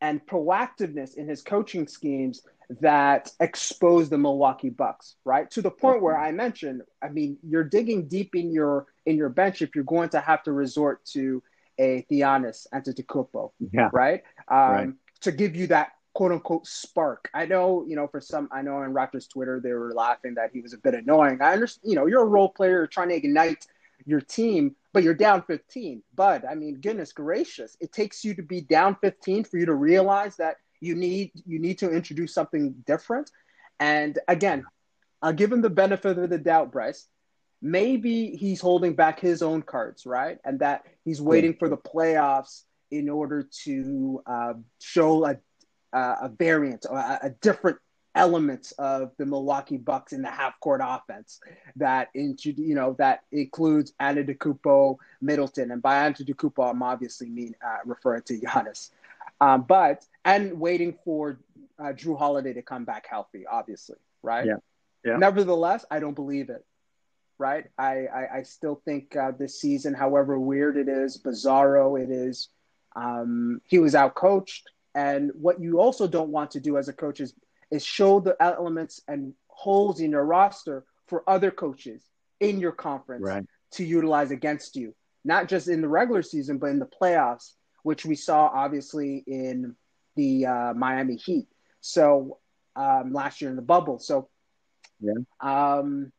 and 0.00 0.24
proactiveness 0.26 1.16
in 1.16 1.28
his 1.28 1.42
coaching 1.42 1.86
schemes 1.86 2.42
that 2.80 3.30
exposed 3.40 4.10
the 4.10 4.18
Milwaukee 4.18 4.70
Bucks, 4.70 5.16
right? 5.24 5.50
To 5.52 5.62
the 5.62 5.70
point 5.70 6.02
where 6.02 6.16
I 6.16 6.32
mentioned, 6.32 6.82
I 7.02 7.08
mean, 7.08 7.36
you're 7.42 7.64
digging 7.64 8.06
deep 8.08 8.34
in 8.34 8.52
your 8.52 8.86
in 9.06 9.16
your 9.16 9.28
bench 9.28 9.60
if 9.62 9.74
you're 9.74 9.84
going 9.84 10.08
to 10.10 10.20
have 10.20 10.42
to 10.44 10.52
resort 10.52 11.04
to 11.06 11.42
a 11.78 12.06
Giannis 12.10 12.66
Antetokounmpo, 12.72 13.50
Yeah. 13.72 13.90
right? 13.92 14.22
Um, 14.48 14.70
Right. 14.72 14.88
To 15.22 15.32
give 15.32 15.54
you 15.56 15.66
that 15.68 15.88
quote 16.14 16.32
unquote 16.32 16.66
spark. 16.66 17.28
I 17.34 17.46
know, 17.46 17.84
you 17.86 17.94
know, 17.96 18.06
for 18.08 18.20
some, 18.20 18.48
I 18.52 18.62
know 18.62 18.76
on 18.76 18.92
Raptors 18.92 19.28
Twitter 19.28 19.60
they 19.60 19.72
were 19.72 19.92
laughing 19.92 20.34
that 20.34 20.50
he 20.52 20.60
was 20.60 20.72
a 20.72 20.78
bit 20.78 20.94
annoying. 20.94 21.42
I 21.42 21.52
understand, 21.52 21.90
you 21.90 21.96
know, 21.96 22.06
you're 22.06 22.22
a 22.22 22.26
role 22.26 22.48
player 22.48 22.72
you're 22.72 22.86
trying 22.86 23.10
to 23.10 23.16
ignite 23.16 23.66
your 24.06 24.20
team, 24.20 24.76
but 24.92 25.02
you're 25.02 25.14
down 25.14 25.42
15. 25.42 26.02
But 26.14 26.44
I 26.48 26.54
mean, 26.54 26.80
goodness 26.80 27.12
gracious, 27.12 27.76
it 27.80 27.92
takes 27.92 28.24
you 28.24 28.34
to 28.34 28.42
be 28.42 28.60
down 28.60 28.96
15 29.00 29.44
for 29.44 29.58
you 29.58 29.66
to 29.66 29.74
realize 29.74 30.36
that 30.36 30.56
you 30.80 30.94
need 30.94 31.32
you 31.46 31.58
need 31.58 31.78
to 31.78 31.90
introduce 31.90 32.32
something 32.34 32.74
different. 32.86 33.30
And 33.78 34.18
again, 34.28 34.64
I'll 35.22 35.32
give 35.32 35.52
him 35.52 35.60
the 35.60 35.70
benefit 35.70 36.18
of 36.18 36.30
the 36.30 36.38
doubt, 36.38 36.72
Bryce. 36.72 37.06
Maybe 37.62 38.36
he's 38.36 38.60
holding 38.60 38.94
back 38.94 39.20
his 39.20 39.42
own 39.42 39.62
cards, 39.62 40.06
right? 40.06 40.38
And 40.44 40.60
that 40.60 40.86
he's 41.04 41.20
waiting 41.20 41.54
for 41.58 41.68
the 41.68 41.76
playoffs 41.76 42.62
in 42.90 43.08
order 43.08 43.46
to 43.64 44.22
uh, 44.26 44.54
show 44.80 45.26
a, 45.26 45.36
a, 45.92 45.98
a 46.22 46.30
variant, 46.38 46.86
a, 46.86 47.26
a 47.26 47.30
different 47.42 47.76
element 48.20 48.72
of 48.78 49.12
the 49.16 49.24
Milwaukee 49.24 49.78
Bucks 49.78 50.12
in 50.12 50.20
the 50.20 50.30
half 50.30 50.60
court 50.60 50.82
offense 50.84 51.40
that 51.76 52.10
into 52.14 52.52
you 52.52 52.74
know 52.74 52.94
that 52.98 53.24
includes 53.32 53.92
Antetokounmpo, 54.00 54.96
Middleton, 55.22 55.70
and 55.70 55.80
by 55.80 55.94
Antetokounmpo, 56.08 56.70
I'm 56.70 56.82
obviously 56.82 57.30
mean 57.30 57.56
uh, 57.66 57.78
referring 57.86 58.22
to 58.24 58.38
Giannis, 58.38 58.90
um, 59.40 59.62
but 59.62 60.04
and 60.24 60.60
waiting 60.60 60.98
for 61.04 61.40
uh, 61.78 61.92
Jrue 61.98 62.18
Holiday 62.18 62.52
to 62.52 62.62
come 62.62 62.84
back 62.84 63.06
healthy, 63.08 63.46
obviously, 63.46 63.96
right? 64.22 64.46
Yeah. 64.46 64.56
Yeah. 65.02 65.16
Nevertheless, 65.16 65.86
I 65.90 65.98
don't 65.98 66.14
believe 66.14 66.50
it. 66.50 66.64
Right? 67.38 67.64
I 67.78 68.06
I, 68.06 68.22
I 68.38 68.42
still 68.42 68.82
think 68.84 69.16
uh, 69.16 69.32
this 69.38 69.58
season, 69.58 69.94
however 69.94 70.38
weird 70.38 70.76
it 70.76 70.88
is, 70.88 71.16
bizarro 71.16 71.98
it 71.98 72.10
is, 72.10 72.50
um, 72.94 73.62
he 73.64 73.78
was 73.78 73.94
outcoached. 73.94 74.64
And 74.94 75.30
what 75.34 75.60
you 75.60 75.80
also 75.80 76.06
don't 76.06 76.30
want 76.30 76.50
to 76.50 76.60
do 76.60 76.76
as 76.76 76.88
a 76.88 76.92
coach 76.92 77.20
is 77.20 77.32
is 77.70 77.84
show 77.84 78.20
the 78.20 78.36
elements 78.40 79.00
and 79.08 79.34
holes 79.48 80.00
in 80.00 80.10
your 80.10 80.24
roster 80.24 80.84
for 81.06 81.22
other 81.28 81.50
coaches 81.50 82.04
in 82.40 82.58
your 82.58 82.72
conference 82.72 83.24
Right. 83.26 83.44
to 83.72 83.84
utilize 83.84 84.30
against 84.30 84.76
you, 84.76 84.94
not 85.24 85.48
just 85.48 85.68
in 85.68 85.80
the 85.80 85.88
regular 85.88 86.22
season, 86.22 86.58
but 86.58 86.70
in 86.70 86.78
the 86.78 86.86
playoffs, 86.86 87.52
which 87.82 88.04
we 88.06 88.14
saw 88.14 88.46
obviously 88.52 89.22
in 89.26 89.76
the 90.16 90.46
uh, 90.46 90.74
Miami 90.74 91.16
Heat. 91.16 91.46
So 91.80 92.38
um, 92.76 93.12
last 93.12 93.40
year 93.40 93.50
in 93.50 93.56
the 93.56 93.62
bubble. 93.62 93.98
So 93.98 94.28
Yeah. 95.00 95.14
um, 95.40 96.12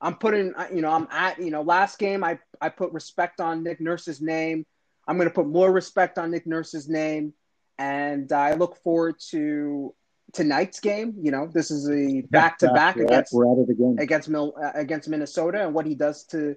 I'm 0.00 0.16
putting, 0.16 0.52
you 0.74 0.82
know, 0.82 0.90
I'm 0.90 1.08
at, 1.10 1.38
you 1.38 1.50
know, 1.50 1.62
last 1.62 1.98
game 1.98 2.22
I 2.22 2.38
I 2.60 2.68
put 2.68 2.92
respect 2.92 3.40
on 3.40 3.62
Nick 3.62 3.80
Nurse's 3.80 4.20
name. 4.20 4.66
I'm 5.08 5.16
going 5.16 5.28
to 5.28 5.34
put 5.34 5.46
more 5.46 5.70
respect 5.70 6.18
on 6.18 6.30
Nick 6.30 6.46
Nurse's 6.46 6.88
name, 6.88 7.32
and 7.78 8.30
I 8.32 8.54
look 8.54 8.76
forward 8.82 9.16
to 9.30 9.94
tonight's 10.36 10.80
game. 10.80 11.14
You 11.20 11.30
know, 11.30 11.48
this 11.52 11.70
is 11.70 11.88
a 11.90 12.20
back 12.30 12.58
to 12.58 12.68
back 12.72 12.96
against 12.96 13.32
We're 13.32 13.50
at 13.52 13.58
it 13.58 13.70
again. 13.70 13.96
against 13.98 14.28
Mil, 14.28 14.54
uh, 14.62 14.70
against 14.74 15.08
Minnesota 15.08 15.64
and 15.64 15.74
what 15.74 15.86
he 15.86 15.94
does 15.94 16.24
to 16.26 16.54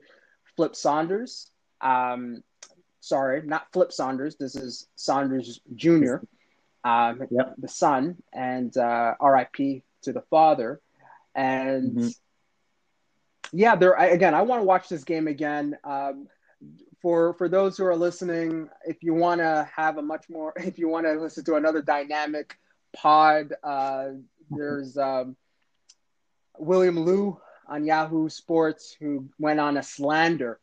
Flip 0.56 0.76
Saunders. 0.76 1.50
Um, 1.82 2.44
sorry, 3.00 3.42
not 3.46 3.72
Flip 3.72 3.92
Saunders. 3.92 4.36
This 4.36 4.56
is 4.56 4.88
Saunders 4.96 5.60
Jr. 5.76 6.16
Um, 6.84 7.24
Yep. 7.32 7.56
the 7.58 7.68
son, 7.68 8.18
and 8.34 8.76
uh, 8.78 9.16
R.I.P. 9.20 9.84
to 10.04 10.14
the 10.14 10.22
father. 10.30 10.82
And 11.36 11.96
Mhm. 11.98 12.16
yeah, 13.54 13.76
there 13.76 13.98
I, 13.98 14.08
again. 14.08 14.34
I 14.36 14.42
want 14.42 14.62
to 14.62 14.66
watch 14.66 14.90
this 14.90 15.04
game 15.06 15.28
again. 15.28 15.78
Um, 15.84 16.28
for 17.02 17.34
for 17.36 17.48
those 17.48 17.78
who 17.78 17.86
are 17.86 17.96
listening, 17.96 18.70
if 18.86 18.98
you 19.04 19.14
want 19.14 19.40
to 19.40 19.70
have 19.74 19.98
a 19.98 20.02
much 20.02 20.30
more, 20.30 20.52
if 20.58 20.78
you 20.78 20.90
want 20.90 21.06
to 21.06 21.14
listen 21.14 21.46
to 21.46 21.56
another 21.56 21.82
dynamic 21.82 22.58
pod, 22.94 23.54
uh, 23.64 24.10
there's 24.50 24.98
um, 24.98 25.36
William 26.58 27.00
Lou 27.00 27.40
on 27.68 27.86
Yahoo 27.86 28.30
Sports 28.30 28.96
who 29.00 29.30
went 29.38 29.60
on 29.60 29.78
a 29.78 29.84
slander 29.84 30.60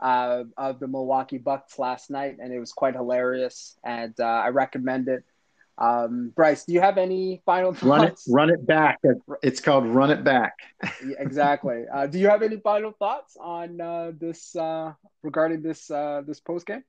uh, 0.00 0.44
of 0.56 0.80
the 0.80 0.88
Milwaukee 0.88 1.38
Bucks 1.38 1.78
last 1.78 2.10
night, 2.10 2.36
and 2.40 2.52
it 2.52 2.60
was 2.60 2.72
quite 2.72 2.94
hilarious. 2.94 3.76
And 3.84 4.14
uh, 4.18 4.24
I 4.24 4.48
recommend 4.48 5.08
it. 5.08 5.24
Um, 5.76 6.32
Bryce, 6.34 6.64
do 6.64 6.72
you 6.72 6.80
have 6.80 6.98
any 6.98 7.42
final 7.44 7.74
thoughts? 7.74 7.82
Run 7.82 8.04
it, 8.04 8.18
run 8.28 8.50
it 8.50 8.66
back. 8.66 9.00
It's 9.42 9.60
called 9.60 9.86
Run 9.86 10.10
It 10.10 10.22
Back. 10.22 10.54
Yeah, 11.04 11.16
exactly. 11.18 11.84
Uh, 11.92 12.06
do 12.06 12.18
you 12.18 12.28
have 12.28 12.42
any 12.42 12.58
final 12.58 12.92
thoughts 12.92 13.36
on 13.40 13.80
uh, 13.80 14.12
this 14.16 14.54
uh, 14.54 14.92
regarding 15.22 15.62
this 15.62 15.90
uh, 15.90 16.22
this 16.26 16.40
post 16.40 16.66
game? 16.66 16.84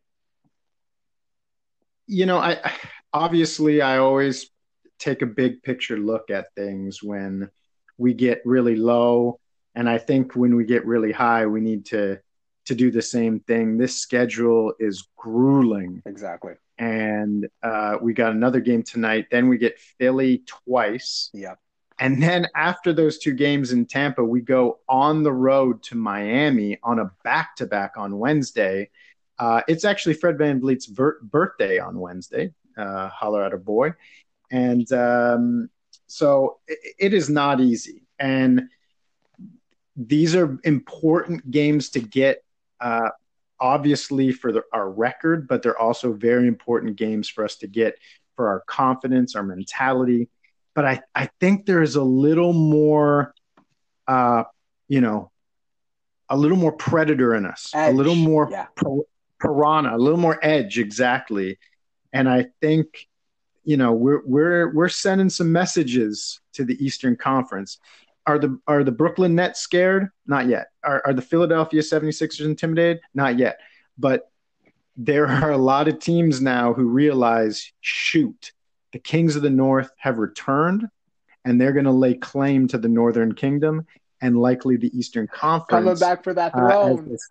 You 2.07 2.27
know, 2.27 2.37
I 2.37 2.71
obviously 3.11 3.81
I 3.81 3.97
always 3.97 4.49
take 4.99 5.21
a 5.21 5.25
big 5.27 5.61
picture 5.63 5.97
look 5.97 6.29
at 6.29 6.53
things 6.55 7.01
when 7.03 7.49
we 7.97 8.13
get 8.13 8.41
really 8.45 8.75
low, 8.75 9.39
and 9.75 9.89
I 9.89 9.97
think 9.97 10.35
when 10.35 10.55
we 10.55 10.65
get 10.65 10.85
really 10.85 11.11
high, 11.11 11.45
we 11.45 11.61
need 11.61 11.85
to 11.87 12.19
to 12.65 12.75
do 12.75 12.89
the 12.89 13.01
same 13.01 13.39
thing. 13.41 13.77
This 13.77 13.95
schedule 13.97 14.73
is 14.79 15.07
grueling. 15.17 16.01
Exactly. 16.05 16.53
and 16.79 17.47
uh, 17.63 17.95
we 18.01 18.11
got 18.13 18.31
another 18.33 18.59
game 18.59 18.83
tonight. 18.83 19.27
Then 19.31 19.47
we 19.47 19.57
get 19.57 19.79
Philly 19.79 20.43
twice, 20.45 21.29
Yeah. 21.33 21.55
and 21.99 22.21
then 22.21 22.47
after 22.55 22.91
those 22.91 23.17
two 23.19 23.33
games 23.33 23.71
in 23.71 23.85
Tampa, 23.85 24.23
we 24.23 24.41
go 24.41 24.79
on 24.89 25.23
the 25.23 25.31
road 25.31 25.81
to 25.83 25.95
Miami 25.95 26.77
on 26.83 26.99
a 26.99 27.11
back 27.23 27.55
to 27.57 27.65
back 27.65 27.93
on 27.97 28.17
Wednesday. 28.19 28.89
Uh, 29.39 29.61
it's 29.69 29.85
actually 29.85 30.15
Fred 30.15 30.37
VanVleet's 30.37 30.87
ver- 30.87 31.19
birthday 31.21 31.77
on 31.79 31.97
Wednesday. 31.99 32.53
Uh, 32.77 33.07
holler 33.07 33.41
at 33.43 33.53
a 33.53 33.57
boy, 33.57 33.93
and 34.55 34.87
um, 34.91 35.69
so 36.07 36.59
it, 36.67 36.79
it 37.05 37.13
is 37.13 37.29
not 37.29 37.59
easy. 37.59 37.99
And 38.19 38.69
these 39.95 40.35
are 40.35 40.57
important 40.63 41.49
games 41.51 41.89
to 41.91 41.99
get. 41.99 42.43
Uh, 42.79 43.09
obviously 43.59 44.31
for 44.31 44.51
the, 44.51 44.63
our 44.73 44.89
record, 44.89 45.47
but 45.47 45.61
they're 45.61 45.79
also 45.79 46.11
very 46.13 46.47
important 46.47 46.97
games 46.97 47.29
for 47.29 47.43
us 47.43 47.55
to 47.55 47.67
get 47.67 47.97
for 48.35 48.49
our 48.49 48.61
confidence, 48.67 49.35
our 49.35 49.43
mentality. 49.43 50.27
But 50.73 50.85
I, 50.85 51.01
I 51.15 51.29
think 51.39 51.65
there 51.65 51.81
is 51.81 51.95
a 51.95 52.03
little 52.03 52.51
more, 52.51 53.33
uh, 54.07 54.43
you 54.87 54.99
know, 54.99 55.31
a 56.27 56.35
little 56.35 56.57
more 56.57 56.73
predator 56.73 57.33
in 57.33 57.45
us, 57.45 57.71
a 57.73 57.93
little 57.93 58.15
more 58.15 58.49
yeah. 58.51 58.67
pir- 58.75 59.07
piranha, 59.39 59.95
a 59.95 59.97
little 59.97 60.19
more 60.19 60.37
edge, 60.41 60.77
exactly. 60.77 61.57
And 62.11 62.27
I 62.27 62.47
think, 62.61 63.07
you 63.65 63.77
know, 63.77 63.91
we're 63.93 64.21
we're 64.25 64.71
we're 64.73 64.89
sending 64.89 65.29
some 65.29 65.51
messages 65.51 66.39
to 66.53 66.63
the 66.63 66.83
Eastern 66.83 67.15
Conference. 67.15 67.79
Are 68.27 68.39
the 68.39 68.59
are 68.67 68.83
the 68.83 68.91
Brooklyn 68.91 69.35
Nets 69.35 69.59
scared? 69.59 70.09
Not 70.25 70.47
yet. 70.47 70.67
Are 70.83 71.01
are 71.05 71.13
the 71.13 71.21
Philadelphia 71.21 71.81
76ers 71.81 72.45
intimidated? 72.45 73.01
Not 73.13 73.37
yet. 73.37 73.59
But 73.97 74.29
there 74.95 75.27
are 75.27 75.51
a 75.51 75.57
lot 75.57 75.87
of 75.87 75.99
teams 75.99 76.41
now 76.41 76.73
who 76.73 76.85
realize, 76.85 77.71
shoot, 77.81 78.51
the 78.93 78.99
Kings 78.99 79.35
of 79.35 79.41
the 79.41 79.49
North 79.49 79.91
have 79.97 80.19
returned, 80.19 80.87
and 81.43 81.59
they're 81.59 81.73
going 81.73 81.85
to 81.85 81.91
lay 81.91 82.13
claim 82.13 82.67
to 82.69 82.77
the 82.77 82.87
Northern 82.87 83.33
Kingdom 83.33 83.85
and 84.21 84.37
likely 84.39 84.77
the 84.77 84.95
Eastern 84.97 85.27
Conference. 85.27 85.83
Coming 85.83 85.97
back 85.99 86.23
for 86.23 86.33
that 86.33 86.55
uh, 86.55 86.59
as 86.59 86.71
throne. 86.71 87.09
this- 87.09 87.29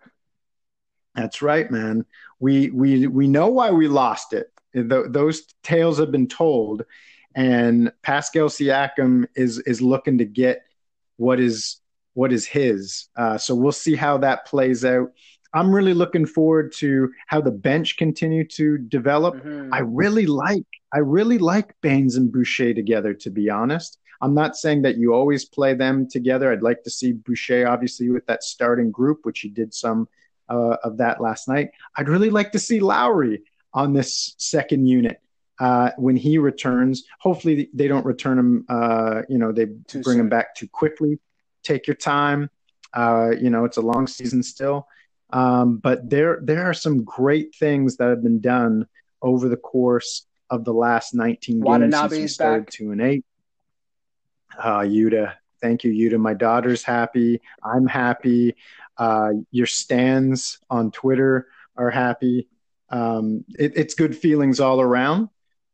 that's 1.15 1.41
right, 1.41 1.69
man. 1.69 2.05
We 2.39 2.69
we 2.69 3.07
we 3.07 3.27
know 3.27 3.47
why 3.47 3.71
we 3.71 3.87
lost 3.87 4.33
it. 4.33 4.51
Th- 4.73 5.05
those 5.07 5.43
tales 5.63 5.97
have 5.99 6.11
been 6.11 6.27
told, 6.27 6.83
and 7.35 7.91
Pascal 8.03 8.49
Siakam 8.49 9.25
is 9.35 9.59
is 9.59 9.81
looking 9.81 10.17
to 10.17 10.25
get 10.25 10.63
what 11.17 11.39
is 11.39 11.77
what 12.13 12.31
is 12.31 12.45
his. 12.45 13.07
Uh, 13.15 13.37
so 13.37 13.55
we'll 13.55 13.71
see 13.71 13.95
how 13.95 14.17
that 14.19 14.45
plays 14.45 14.85
out. 14.85 15.11
I'm 15.53 15.73
really 15.73 15.93
looking 15.93 16.25
forward 16.25 16.73
to 16.73 17.11
how 17.27 17.39
the 17.39 17.51
bench 17.51 17.95
continue 17.97 18.45
to 18.49 18.77
develop. 18.77 19.35
Mhm. 19.35 19.69
I 19.71 19.79
really 19.79 20.25
like 20.25 20.65
I 20.93 20.99
really 20.99 21.37
like 21.37 21.73
Baynes 21.81 22.15
and 22.17 22.31
Boucher 22.31 22.73
together. 22.73 23.13
To 23.13 23.29
be 23.29 23.49
honest, 23.49 23.97
I'm 24.21 24.33
not 24.33 24.55
saying 24.57 24.81
that 24.81 24.97
you 24.97 25.13
always 25.13 25.45
play 25.45 25.73
them 25.73 26.09
together. 26.09 26.51
I'd 26.51 26.61
like 26.61 26.83
to 26.83 26.89
see 26.89 27.13
Boucher 27.13 27.67
obviously 27.67 28.09
with 28.09 28.25
that 28.27 28.43
starting 28.43 28.91
group, 28.91 29.19
which 29.23 29.39
he 29.39 29.49
did 29.49 29.73
some 29.73 30.07
uh, 30.49 30.77
of 30.83 30.97
that 30.97 31.21
last 31.21 31.47
night. 31.47 31.71
I'd 31.95 32.09
really 32.09 32.29
like 32.29 32.51
to 32.53 32.59
see 32.59 32.79
Lowry 32.79 33.43
on 33.73 33.93
this 33.93 34.35
second 34.37 34.87
unit 34.87 35.19
uh, 35.59 35.91
when 35.97 36.15
he 36.15 36.37
returns. 36.37 37.03
Hopefully 37.19 37.69
they 37.73 37.87
don't 37.87 38.05
return 38.05 38.39
him. 38.39 38.65
Uh, 38.69 39.21
you 39.29 39.37
know 39.37 39.51
they 39.51 39.67
Too 39.87 40.01
bring 40.01 40.19
him 40.19 40.29
back 40.29 40.55
too 40.55 40.67
quickly. 40.67 41.19
Take 41.63 41.87
your 41.87 41.95
time. 41.95 42.49
Uh, 42.93 43.31
you 43.39 43.49
know 43.49 43.65
it's 43.65 43.77
a 43.77 43.81
long 43.81 44.07
season 44.07 44.43
still. 44.43 44.87
Um, 45.31 45.77
but 45.77 46.09
there 46.09 46.39
there 46.43 46.65
are 46.69 46.73
some 46.73 47.03
great 47.03 47.55
things 47.55 47.97
that 47.97 48.09
have 48.09 48.23
been 48.23 48.39
done 48.39 48.87
over 49.21 49.49
the 49.49 49.57
course 49.57 50.27
of 50.49 50.63
the 50.63 50.73
last 50.73 51.15
19 51.15 51.55
games 51.55 51.65
Watanabe 51.65 52.09
since 52.09 52.21
we 52.21 52.27
started 52.27 52.65
back. 52.65 52.71
two 52.71 52.91
and 52.91 53.01
eight. 53.01 53.25
Uh, 54.57 54.79
Yuta, 54.79 55.33
thank 55.61 55.83
you, 55.83 55.91
Yuta. 55.91 56.19
My 56.19 56.33
daughter's 56.33 56.83
happy. 56.83 57.41
I'm 57.63 57.87
happy. 57.87 58.55
Uh, 58.97 59.31
your 59.51 59.65
stands 59.67 60.59
on 60.69 60.91
Twitter 60.91 61.47
are 61.75 61.89
happy. 61.89 62.47
Um, 62.89 63.43
it, 63.57 63.73
it's 63.75 63.93
good 63.93 64.15
feelings 64.15 64.59
all 64.59 64.79
around. 64.79 65.29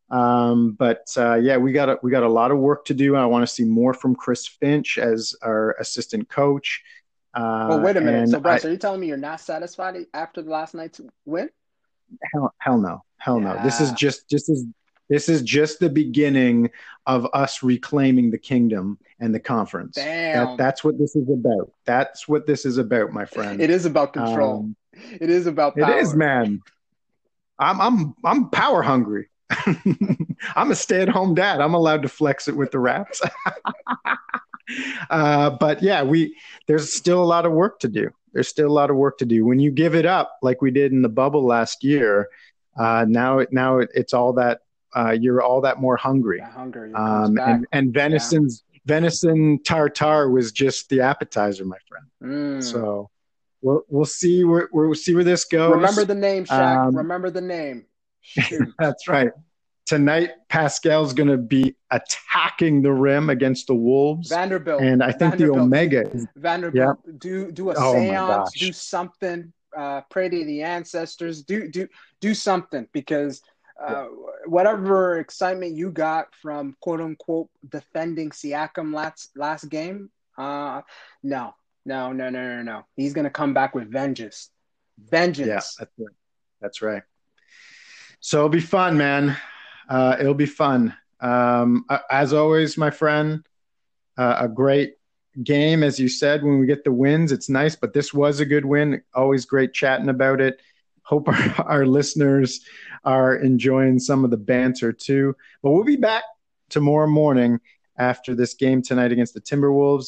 Um, 0.10 0.74
but 0.74 1.08
uh, 1.18 1.36
yeah, 1.36 1.58
we 1.58 1.72
got 1.72 1.90
a, 1.90 2.00
we 2.04 2.12
got 2.12 2.24
a 2.24 2.28
lot 2.30 2.52
of 2.52 2.58
work 2.58 2.86
to 2.86 2.94
do. 2.94 3.16
I 3.16 3.26
want 3.26 3.48
to 3.48 3.54
see 3.54 3.64
more 3.64 3.94
from 3.94 4.14
Chris 4.16 4.46
Finch 4.48 4.98
as 4.98 5.36
our 5.42 5.72
assistant 5.80 6.28
coach. 6.30 6.82
Uh, 7.34 7.68
Well, 7.70 7.82
wait 7.82 7.96
a 7.96 8.02
minute. 8.02 8.30
So, 8.30 8.40
Bryce, 8.42 8.66
I- 8.66 8.68
are 8.68 8.72
you 8.72 8.78
telling 8.78 9.00
me 9.00 9.08
you're 9.08 9.16
not 9.18 9.40
satisfied 9.40 9.96
after 10.14 10.42
the 10.42 10.50
last 10.50 10.74
night's 10.76 11.00
win? 11.26 11.50
hell, 12.34 12.54
hell 12.58 12.78
no, 12.78 13.04
hell 13.20 13.40
no. 13.40 13.58
This 13.64 13.80
is 13.80 13.90
Yeah. 13.92 13.96
just 13.96 14.30
this 14.30 14.50
is 14.50 14.66
this 15.12 15.28
is 15.28 15.42
just 15.42 15.82
the 15.82 15.90
beginning 15.90 16.72
of 17.06 17.28
us 17.34 17.62
reclaiming 17.62 18.32
the 18.32 18.38
kingdom 18.38 18.98
and 19.20 19.36
the 19.36 19.42
conference. 19.42 19.96
That, 19.96 20.58
that's 20.58 20.86
what 20.86 20.98
this 20.98 21.18
is 21.18 21.30
about. 21.30 21.70
That's 21.86 22.30
what 22.30 22.48
this 22.48 22.66
is 22.66 22.78
about, 22.78 23.12
my 23.12 23.26
friend. 23.26 23.62
It 23.62 23.70
is 23.70 23.86
about 23.86 24.14
control. 24.14 24.60
Um, 24.60 24.76
it 25.20 25.30
is 25.30 25.48
about 25.48 25.78
It 25.78 25.84
power. 25.84 25.98
is, 25.98 26.16
man. 26.16 26.62
I'm 27.60 27.82
I'm 27.82 28.16
I'm 28.24 28.50
power 28.52 28.82
hungry. 28.82 29.28
I'm 30.56 30.72
a 30.72 30.76
stay-at-home 30.76 31.36
dad. 31.36 31.60
I'm 31.60 31.74
allowed 31.74 32.04
to 32.04 32.08
flex 32.08 32.48
it 32.48 32.56
with 32.56 32.72
the 32.72 32.80
Raps. 32.80 33.22
uh, 35.10 35.50
but 35.50 35.84
yeah, 35.84 36.04
we 36.04 36.38
there's 36.68 36.94
still 36.94 37.22
a 37.22 37.26
lot 37.26 37.46
of 37.46 37.52
work 37.52 37.80
to 37.80 37.90
do. 37.90 38.12
There's 38.32 38.48
still 38.48 38.70
a 38.70 38.72
lot 38.72 38.90
of 38.90 38.96
work 38.96 39.18
to 39.18 39.26
do. 39.26 39.46
When 39.46 39.60
you 39.60 39.72
give 39.72 39.94
it 39.94 40.06
up, 40.06 40.38
like 40.42 40.62
we 40.62 40.72
did 40.72 40.94
in 40.94 41.02
the 41.02 41.10
bubble 41.10 41.46
last 41.46 41.84
year, 41.84 42.30
uh, 42.80 43.06
now 43.10 43.40
it 43.40 43.52
now 43.52 43.80
it, 43.80 43.90
it's 43.94 44.14
all 44.14 44.32
that 44.34 44.62
uh, 44.96 45.12
you're 45.20 45.42
all 45.42 45.62
that 45.62 45.80
more 45.80 45.98
hungry. 45.98 46.40
That 46.40 46.52
hunger 46.52 46.92
Um, 46.96 47.38
and 47.40 47.66
and 47.72 47.94
venison's 47.94 48.64
venison 48.86 49.60
tartare 49.64 50.30
was 50.30 50.52
just 50.52 50.90
the 50.90 51.02
appetizer, 51.02 51.66
my 51.66 51.78
friend. 51.88 52.06
Mm. 52.60 52.64
So 52.64 53.10
we'll 53.62 53.84
we'll 53.90 54.06
see 54.06 54.44
where 54.44 54.70
we'll 54.72 54.94
see 54.96 55.14
where 55.16 55.24
this 55.24 55.46
goes. 55.46 55.74
Remember 55.76 56.04
the 56.06 56.16
name, 56.16 56.46
Shaq. 56.46 56.88
Um, 56.88 56.96
Remember 56.98 57.30
the 57.30 57.42
name. 57.42 57.86
That's 58.80 59.08
right. 59.08 59.32
Tonight, 59.88 60.30
Pascal's 60.48 61.12
going 61.14 61.28
to 61.28 61.38
be 61.38 61.76
attacking 61.90 62.82
the 62.82 62.92
rim 62.94 63.30
against 63.30 63.68
the 63.68 63.76
Wolves, 63.76 64.30
Vanderbilt. 64.30 64.82
and 64.82 65.04
I 65.04 65.12
think 65.12 65.36
the 65.38 65.52
Omega 65.52 66.10
is 66.12 66.26
Vanderbilt. 66.36 67.20
Do 67.20 67.52
do 67.52 67.72
a 67.72 67.74
Oh, 67.76 67.94
séance. 67.96 68.52
Do 68.54 68.72
something. 68.72 69.52
Uh, 69.76 70.02
pray 70.10 70.30
to 70.30 70.46
the 70.46 70.62
ancestors. 70.62 71.42
Do 71.44 71.68
do 71.70 71.88
do 72.22 72.34
something 72.34 72.88
because 72.94 73.42
uh, 73.82 74.06
whatever 74.46 75.20
excitement 75.20 75.76
you 75.76 75.92
got 75.92 76.28
from 76.42 76.76
quote 76.82 77.02
unquote 77.02 77.50
defending 77.68 78.30
Siakam 78.30 78.94
last 78.94 79.32
last 79.36 79.70
game, 79.70 80.10
uh, 80.38 80.82
no, 81.24 81.54
no, 81.86 82.12
no, 82.12 82.30
no, 82.30 82.56
no, 82.58 82.62
no. 82.62 82.86
He's 82.96 83.14
gonna 83.14 83.30
come 83.30 83.54
back 83.54 83.76
with 83.76 83.92
vengeance. 83.92 84.50
Vengeance. 84.98 85.48
yeah, 85.48 85.62
that's 85.80 85.92
right. 85.98 86.16
That's 86.62 86.82
right. 86.82 87.04
So 88.20 88.38
it'll 88.38 88.50
be 88.50 88.60
fun, 88.60 88.98
man. 88.98 89.36
Uh, 89.90 90.16
it'll 90.20 90.34
be 90.36 90.46
fun. 90.46 90.96
Um, 91.20 91.86
as 92.10 92.34
always, 92.34 92.78
my 92.78 92.92
friend, 92.92 93.46
uh, 94.18 94.38
a 94.40 94.48
great 94.48 94.96
game, 95.44 95.84
as 95.84 96.00
you 96.00 96.08
said. 96.08 96.44
When 96.44 96.60
we 96.60 96.66
get 96.66 96.84
the 96.84 96.92
wins, 96.92 97.32
it's 97.32 97.50
nice. 97.50 97.76
But 97.76 97.94
this 97.94 98.14
was 98.14 98.40
a 98.40 98.46
good 98.46 98.66
win. 98.66 99.02
Always 99.14 99.46
great 99.46 99.74
chatting 99.74 100.10
about 100.10 100.40
it. 100.40 100.62
Hope 101.04 101.28
our, 101.28 101.66
our 101.68 101.86
listeners 101.86 102.62
are 103.04 103.36
enjoying 103.36 104.00
some 104.00 104.24
of 104.24 104.32
the 104.32 104.38
banter 104.38 104.94
too. 104.94 105.36
But 105.62 105.72
we'll 105.72 105.84
be 105.84 105.96
back 105.96 106.24
tomorrow 106.70 107.08
morning 107.08 107.60
after 107.98 108.36
this 108.36 108.54
game 108.54 108.82
tonight 108.82 109.12
against 109.12 109.34
the 109.34 109.42
Timberwolves. 109.42 110.08